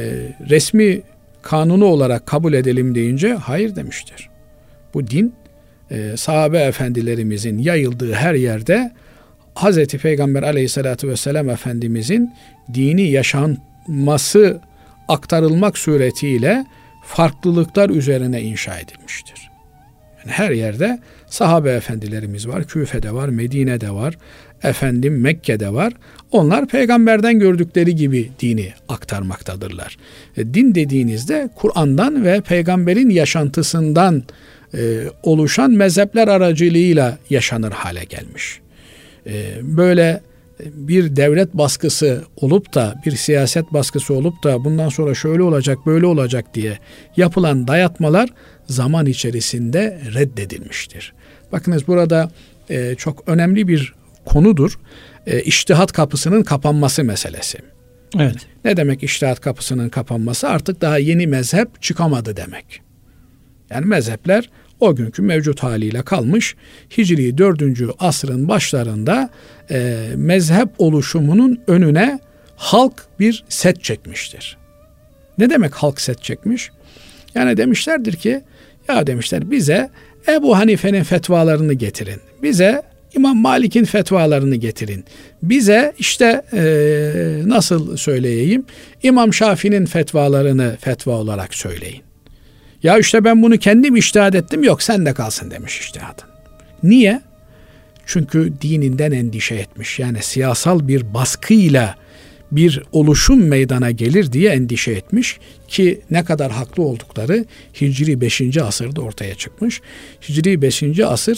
[0.49, 1.01] resmi
[1.41, 4.29] kanunu olarak kabul edelim deyince hayır demiştir.
[4.93, 5.33] Bu din
[5.91, 8.91] e, sahabe efendilerimizin yayıldığı her yerde
[9.55, 9.87] Hz.
[9.87, 12.33] Peygamber aleyhissalatü vesselam Efendimizin
[12.73, 14.61] dini yaşanması
[15.07, 16.65] aktarılmak suretiyle
[17.05, 19.49] farklılıklar üzerine inşa edilmiştir.
[20.17, 22.63] Yani her yerde sahabe efendilerimiz var.
[22.63, 24.17] Küfe'de var, Medine'de var,
[24.63, 25.93] efendim Mekke'de var.
[26.31, 29.97] Onlar peygamberden gördükleri gibi dini aktarmaktadırlar.
[30.37, 34.23] E, din dediğinizde Kur'an'dan ve peygamberin yaşantısından
[34.77, 38.59] e, oluşan mezhepler aracılığıyla yaşanır hale gelmiş.
[39.27, 40.21] Ee, böyle
[40.59, 46.05] bir devlet baskısı olup da bir siyaset baskısı olup da bundan sonra şöyle olacak böyle
[46.05, 46.79] olacak diye
[47.17, 48.29] yapılan dayatmalar
[48.67, 51.13] zaman içerisinde reddedilmiştir.
[51.51, 52.31] Bakınız burada
[52.69, 53.93] e, çok önemli bir
[54.25, 54.79] konudur.
[55.27, 57.57] E, iştihat kapısının kapanması meselesi.
[58.19, 58.37] Evet.
[58.65, 60.49] Ne demek iştihat kapısının kapanması?
[60.49, 62.81] Artık daha yeni mezhep çıkamadı demek.
[63.69, 64.49] Yani mezhepler
[64.79, 66.55] o günkü mevcut haliyle kalmış.
[66.97, 67.61] Hicri 4.
[67.99, 69.29] asrın başlarında
[69.71, 72.19] e, mezhep oluşumunun önüne
[72.55, 74.57] halk bir set çekmiştir.
[75.37, 76.71] Ne demek halk set çekmiş?
[77.35, 78.41] Yani demişlerdir ki
[78.87, 79.89] ya demişler bize
[80.27, 82.21] Ebu Hanife'nin fetvalarını getirin.
[82.43, 82.81] Bize
[83.15, 85.05] İmam Malik'in fetvalarını getirin.
[85.43, 86.63] Bize işte e,
[87.45, 88.65] nasıl söyleyeyim
[89.03, 92.04] İmam Şafii'nin fetvalarını fetva olarak söyleyin.
[92.85, 96.23] Ya işte ben bunu kendim iştihad ettim yok sen de kalsın demiş iştihadın.
[96.83, 97.21] Niye?
[98.05, 99.99] Çünkü dininden endişe etmiş.
[99.99, 101.95] Yani siyasal bir baskıyla
[102.51, 107.45] bir oluşum meydana gelir diye endişe etmiş ki ne kadar haklı oldukları
[107.81, 108.57] Hicri 5.
[108.57, 109.81] asırda ortaya çıkmış.
[110.29, 110.83] Hicri 5.
[110.99, 111.37] asır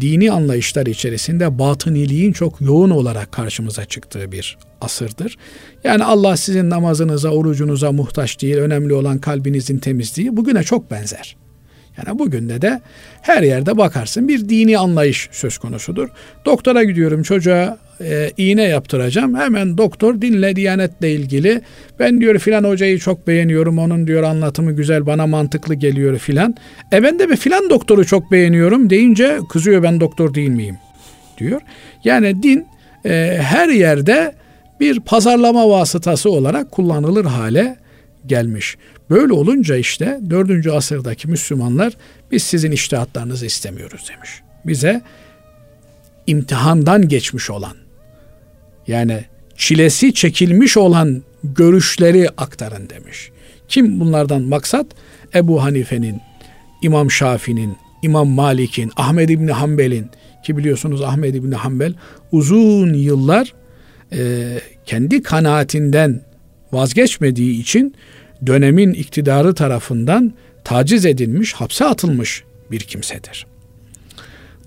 [0.00, 5.36] dini anlayışlar içerisinde batıniliğin çok yoğun olarak karşımıza çıktığı bir asırdır.
[5.84, 8.56] Yani Allah sizin namazınıza, orucunuza muhtaç değil.
[8.56, 11.36] Önemli olan kalbinizin temizliği bugüne çok benzer.
[11.98, 12.80] Yani bugün de de
[13.26, 16.08] her yerde bakarsın bir dini anlayış söz konusudur.
[16.44, 19.34] Doktora gidiyorum çocuğa e, iğne yaptıracağım.
[19.34, 21.60] Hemen doktor dinle diyanetle ilgili.
[21.98, 23.78] Ben diyor filan hocayı çok beğeniyorum.
[23.78, 26.54] Onun diyor anlatımı güzel bana mantıklı geliyor filan.
[26.92, 30.76] E ben de bir filan doktoru çok beğeniyorum deyince kızıyor ben doktor değil miyim
[31.38, 31.60] diyor.
[32.04, 32.66] Yani din
[33.04, 34.34] e, her yerde
[34.80, 37.76] bir pazarlama vasıtası olarak kullanılır hale
[38.26, 38.76] gelmiş.
[39.10, 40.66] Böyle olunca işte 4.
[40.66, 41.92] asırdaki Müslümanlar
[42.30, 44.30] biz sizin iştihatlarınızı istemiyoruz demiş.
[44.66, 45.02] Bize
[46.26, 47.76] imtihandan geçmiş olan
[48.86, 49.24] yani
[49.56, 53.30] çilesi çekilmiş olan görüşleri aktarın demiş.
[53.68, 54.86] Kim bunlardan maksat?
[55.34, 56.20] Ebu Hanife'nin,
[56.82, 60.10] İmam Şafii'nin, İmam Malik'in, Ahmed İbni Hanbel'in
[60.44, 61.94] ki biliyorsunuz Ahmed İbni Hanbel
[62.32, 63.54] uzun yıllar
[64.12, 64.44] e,
[64.86, 66.20] kendi kanaatinden
[66.72, 67.94] vazgeçmediği için
[68.46, 70.32] dönemin iktidarı tarafından
[70.64, 73.46] taciz edilmiş, hapse atılmış bir kimsedir.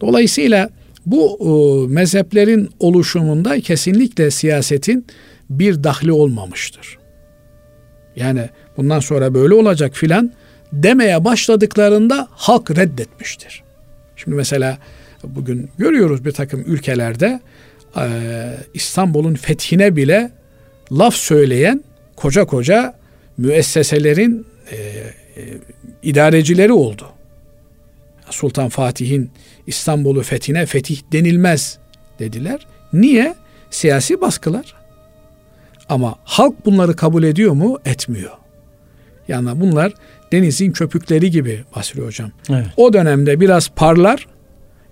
[0.02, 0.70] Dolayısıyla
[1.06, 5.06] bu e, mezheplerin oluşumunda kesinlikle siyasetin
[5.50, 6.98] bir dahli olmamıştır.
[8.16, 10.32] Yani bundan sonra böyle olacak filan
[10.74, 13.64] demeye başladıklarında halk reddetmiştir.
[14.16, 14.78] Şimdi mesela
[15.24, 17.40] bugün görüyoruz bir takım ülkelerde
[17.98, 18.10] e,
[18.74, 20.32] İstanbul'un fethine bile
[20.92, 21.84] laf söyleyen
[22.16, 22.99] koca koca
[23.40, 25.14] müesseselerin e, e,
[26.04, 27.06] idarecileri oldu.
[28.30, 29.32] Sultan Fatih'in
[29.68, 31.78] İstanbul'u fethine fetih denilmez
[32.20, 32.68] dediler.
[32.94, 33.36] Niye?
[33.70, 34.76] Siyasi baskılar.
[35.90, 37.80] Ama halk bunları kabul ediyor mu?
[37.86, 38.32] Etmiyor.
[39.28, 39.94] Yani bunlar
[40.32, 42.32] denizin köpükleri gibi Basri Hocam.
[42.50, 42.68] Evet.
[42.78, 44.28] O dönemde biraz parlar.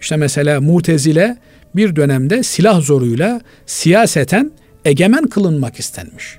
[0.02, 1.38] İşte mesela Mutezile
[1.76, 4.52] bir dönemde silah zoruyla siyaseten
[4.86, 6.38] egemen kılınmak istenmiş.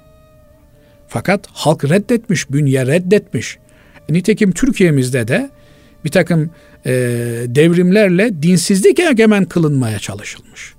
[1.09, 3.59] Fakat halk reddetmiş, bünye reddetmiş.
[4.09, 5.51] E, nitekim Türkiye'mizde de
[6.05, 6.51] bir takım
[6.87, 6.93] e,
[7.47, 10.75] devrimlerle dinsizlik egemen kılınmaya çalışılmış.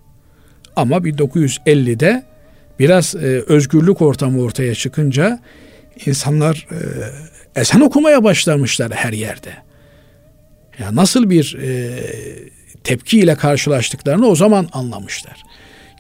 [0.76, 2.24] Ama 1950'de
[2.80, 5.40] biraz e, özgürlük ortamı ortaya çıkınca
[6.06, 6.78] insanlar e,
[7.62, 9.54] ezan okumaya başlamışlar her yerde.
[10.80, 12.00] Ya nasıl bir e,
[12.84, 15.44] tepkiyle karşılaştıklarını o zaman anlamışlar.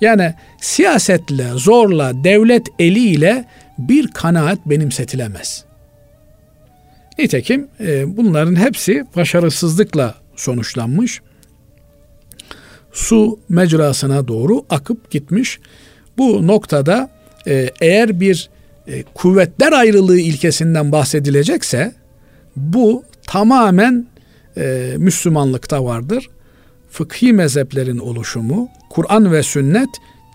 [0.01, 3.45] Yani siyasetle, zorla, devlet eliyle
[3.79, 5.65] bir kanaat benimsetilemez.
[7.19, 11.21] Nitekim e, bunların hepsi başarısızlıkla sonuçlanmış.
[12.91, 15.59] Su mecrasına doğru akıp gitmiş.
[16.17, 17.09] Bu noktada
[17.47, 18.49] e, eğer bir
[18.87, 21.93] e, kuvvetler ayrılığı ilkesinden bahsedilecekse
[22.55, 24.07] bu tamamen
[24.57, 26.29] e, Müslümanlıkta vardır.
[26.89, 29.89] Fıkhi mezheplerin oluşumu, Kur'an ve sünnet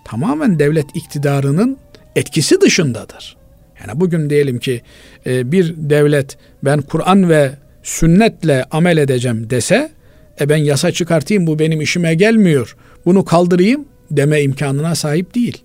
[0.05, 1.77] tamamen devlet iktidarının
[2.15, 3.37] etkisi dışındadır.
[3.81, 4.81] Yani bugün diyelim ki
[5.25, 7.51] e, bir devlet ben Kur'an ve
[7.83, 9.91] sünnetle amel edeceğim dese
[10.39, 12.75] e ben yasa çıkartayım bu benim işime gelmiyor.
[13.05, 15.57] Bunu kaldırayım deme imkanına sahip değil.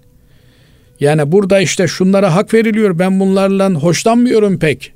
[1.00, 4.92] Yani burada işte şunlara hak veriliyor ben bunlarla hoşlanmıyorum pek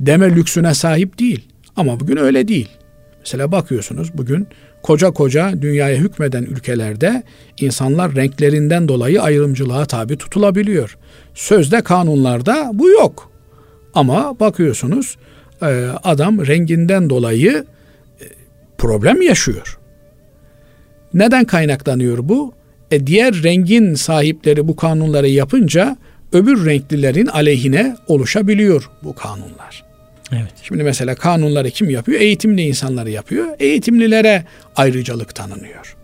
[0.00, 1.48] deme lüksüne sahip değil.
[1.76, 2.68] Ama bugün öyle değil.
[3.20, 4.48] Mesela bakıyorsunuz bugün
[4.82, 7.22] koca koca dünyaya hükmeden ülkelerde
[7.60, 10.98] insanlar renklerinden dolayı ayrımcılığa tabi tutulabiliyor.
[11.34, 13.30] Sözde kanunlarda bu yok.
[13.94, 15.16] Ama bakıyorsunuz
[15.62, 15.66] e,
[16.04, 17.64] adam renginden dolayı
[18.20, 18.24] e,
[18.78, 19.78] problem yaşıyor.
[21.14, 22.52] Neden kaynaklanıyor bu?
[22.90, 25.96] E diğer rengin sahipleri bu kanunları yapınca
[26.32, 29.89] öbür renklilerin aleyhine oluşabiliyor bu kanunlar.
[30.32, 30.52] Evet.
[30.62, 32.20] Şimdi mesela kanunları kim yapıyor?
[32.20, 33.46] Eğitimli insanları yapıyor.
[33.58, 34.44] Eğitimlilere
[34.76, 35.96] ayrıcalık tanınıyor.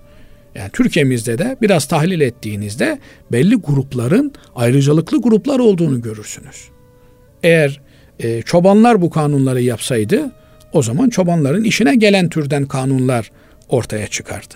[0.55, 2.99] Yani Türkiye'mizde de biraz tahlil ettiğinizde
[3.33, 6.69] belli grupların ayrıcalıklı gruplar olduğunu görürsünüz.
[7.43, 7.81] Eğer
[8.19, 10.33] e, çobanlar bu kanunları yapsaydı
[10.73, 13.31] o zaman çobanların işine gelen türden kanunlar
[13.69, 14.55] ortaya çıkardı.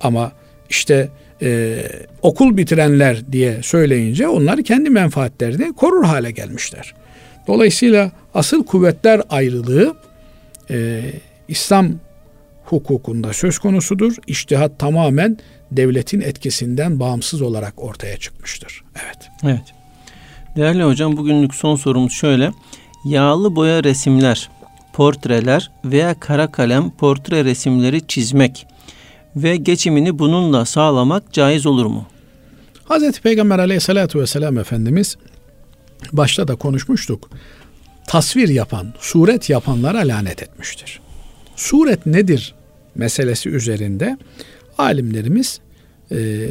[0.00, 0.32] Ama
[0.68, 1.08] işte
[1.42, 1.76] e,
[2.22, 6.94] okul bitirenler diye söyleyince onlar kendi menfaatlerini korur hale gelmişler.
[7.46, 9.96] Dolayısıyla asıl kuvvetler ayrılığı
[10.70, 11.02] e,
[11.48, 11.92] İslam
[12.64, 14.16] hukukunda söz konusudur.
[14.26, 15.38] İçtihat tamamen
[15.72, 18.84] devletin etkisinden bağımsız olarak ortaya çıkmıştır.
[19.04, 19.30] Evet.
[19.44, 19.74] Evet.
[20.56, 22.52] Değerli hocam bugünlük son sorumuz şöyle.
[23.04, 24.50] Yağlı boya resimler,
[24.92, 28.66] portreler veya kara kalem portre resimleri çizmek
[29.36, 32.06] ve geçimini bununla sağlamak caiz olur mu?
[32.84, 35.16] Hazreti Peygamber aleyhissalatü vesselam Efendimiz
[36.12, 37.30] başta da konuşmuştuk.
[38.06, 41.00] Tasvir yapan, suret yapanlara lanet etmiştir.
[41.56, 42.54] Suret nedir
[42.94, 44.18] meselesi üzerinde
[44.78, 45.60] alimlerimiz
[46.12, 46.48] e,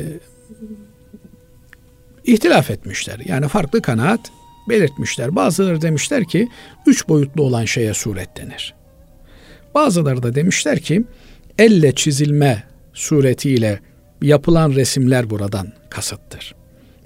[2.23, 3.19] ihtilaf etmişler.
[3.25, 4.19] Yani farklı kanaat
[4.69, 5.35] belirtmişler.
[5.35, 6.49] Bazıları demişler ki
[6.85, 8.73] üç boyutlu olan şeye suret denir.
[9.75, 11.03] Bazıları da demişler ki
[11.59, 13.79] elle çizilme suretiyle
[14.21, 16.55] yapılan resimler buradan kasıttır.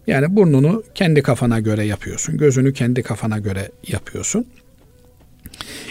[0.07, 2.37] Yani burnunu kendi kafana göre yapıyorsun.
[2.37, 4.45] Gözünü kendi kafana göre yapıyorsun.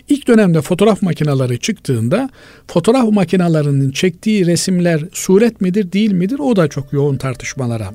[0.08, 2.30] İlk dönemde fotoğraf makineleri çıktığında
[2.68, 7.94] fotoğraf makinelerinin çektiği resimler suret midir değil midir o da çok yoğun tartışmalara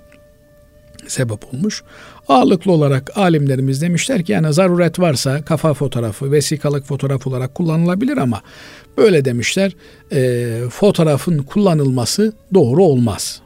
[1.08, 1.84] sebep olmuş.
[2.28, 8.42] Ağırlıklı olarak alimlerimiz demişler ki yani zaruret varsa kafa fotoğrafı, vesikalık fotoğraf olarak kullanılabilir ama
[8.98, 9.76] böyle demişler
[10.12, 13.42] e, fotoğrafın kullanılması doğru olmaz.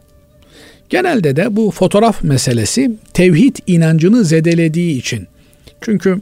[0.95, 5.27] Genelde de bu fotoğraf meselesi tevhid inancını zedelediği için.
[5.81, 6.21] Çünkü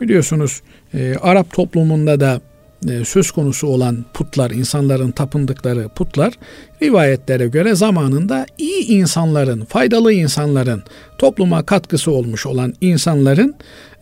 [0.00, 0.62] biliyorsunuz
[0.94, 2.40] e, Arap toplumunda da
[2.88, 6.34] e, söz konusu olan putlar, insanların tapındıkları putlar
[6.82, 10.82] rivayetlere göre zamanında iyi insanların, faydalı insanların,
[11.18, 13.54] topluma katkısı olmuş olan insanların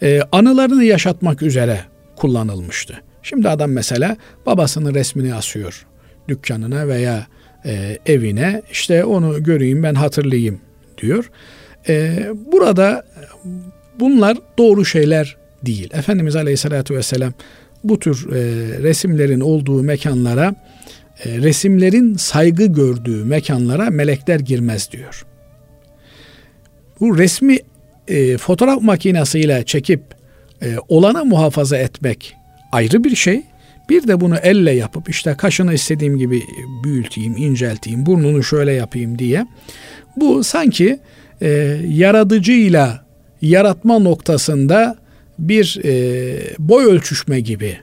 [0.03, 1.81] e, anılarını yaşatmak üzere
[2.17, 2.95] kullanılmıştı.
[3.23, 5.87] Şimdi adam mesela babasının resmini asıyor
[6.29, 7.27] dükkanına veya
[7.67, 10.61] e, evine işte onu göreyim ben hatırlayayım
[10.99, 11.31] diyor.
[11.89, 13.05] E, burada
[14.01, 15.37] bunlar doğru şeyler
[15.67, 15.91] değil.
[15.93, 17.33] Efendimiz Aleyhisselatü Vesselam
[17.85, 18.39] bu tür e,
[18.83, 20.55] resimlerin olduğu mekanlara
[21.25, 25.27] e, resimlerin saygı gördüğü mekanlara melekler girmez diyor.
[27.01, 27.59] Bu resmi
[28.09, 30.01] e, fotoğraf makinesiyle çekip
[30.63, 32.35] e, olanı muhafaza etmek
[32.73, 33.43] ayrı bir şey.
[33.89, 36.43] Bir de bunu elle yapıp işte kaşını istediğim gibi
[36.85, 39.47] büyüteyim, incelteyim, burnunu şöyle yapayım diye.
[40.17, 40.99] Bu sanki
[41.41, 41.49] e,
[41.89, 43.07] yaratıcıyla
[43.43, 44.97] yaratma noktasında
[45.39, 45.93] bir e,
[46.59, 47.79] boy ölçüşme gibi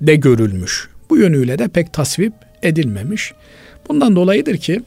[0.00, 0.88] de görülmüş.
[1.10, 2.32] Bu yönüyle de pek tasvip
[2.62, 3.32] edilmemiş.
[3.88, 4.82] Bundan dolayıdır ki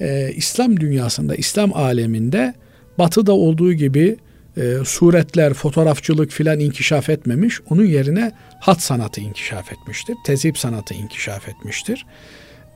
[0.00, 2.54] e, İslam dünyasında, İslam aleminde
[2.98, 4.16] batıda olduğu gibi
[4.56, 7.60] e, suretler, fotoğrafçılık filan inkişaf etmemiş.
[7.70, 10.16] Onun yerine hat sanatı inkişaf etmiştir.
[10.26, 12.06] Tezip sanatı inkişaf etmiştir.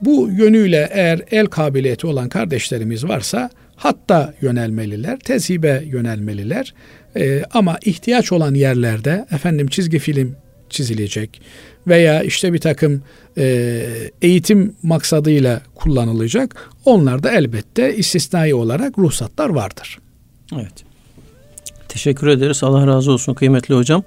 [0.01, 6.73] Bu yönüyle eğer el kabiliyeti olan kardeşlerimiz varsa hatta yönelmeliler, tezibe yönelmeliler.
[7.15, 10.35] E, ama ihtiyaç olan yerlerde efendim çizgi film
[10.69, 11.41] çizilecek
[11.87, 13.03] veya işte bir takım
[13.37, 13.85] e,
[14.21, 16.69] eğitim maksadıyla kullanılacak.
[16.85, 19.99] Onlarda elbette istisnai olarak ruhsatlar vardır.
[20.55, 20.88] Evet.
[21.89, 22.63] Teşekkür ederiz.
[22.63, 24.03] Allah razı olsun kıymetli hocam.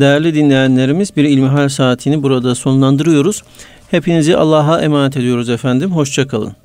[0.00, 3.42] Değerli dinleyenlerimiz bir İlmihal saatini burada sonlandırıyoruz.
[3.90, 5.92] Hepinizi Allah'a emanet ediyoruz efendim.
[5.92, 6.63] Hoşçakalın.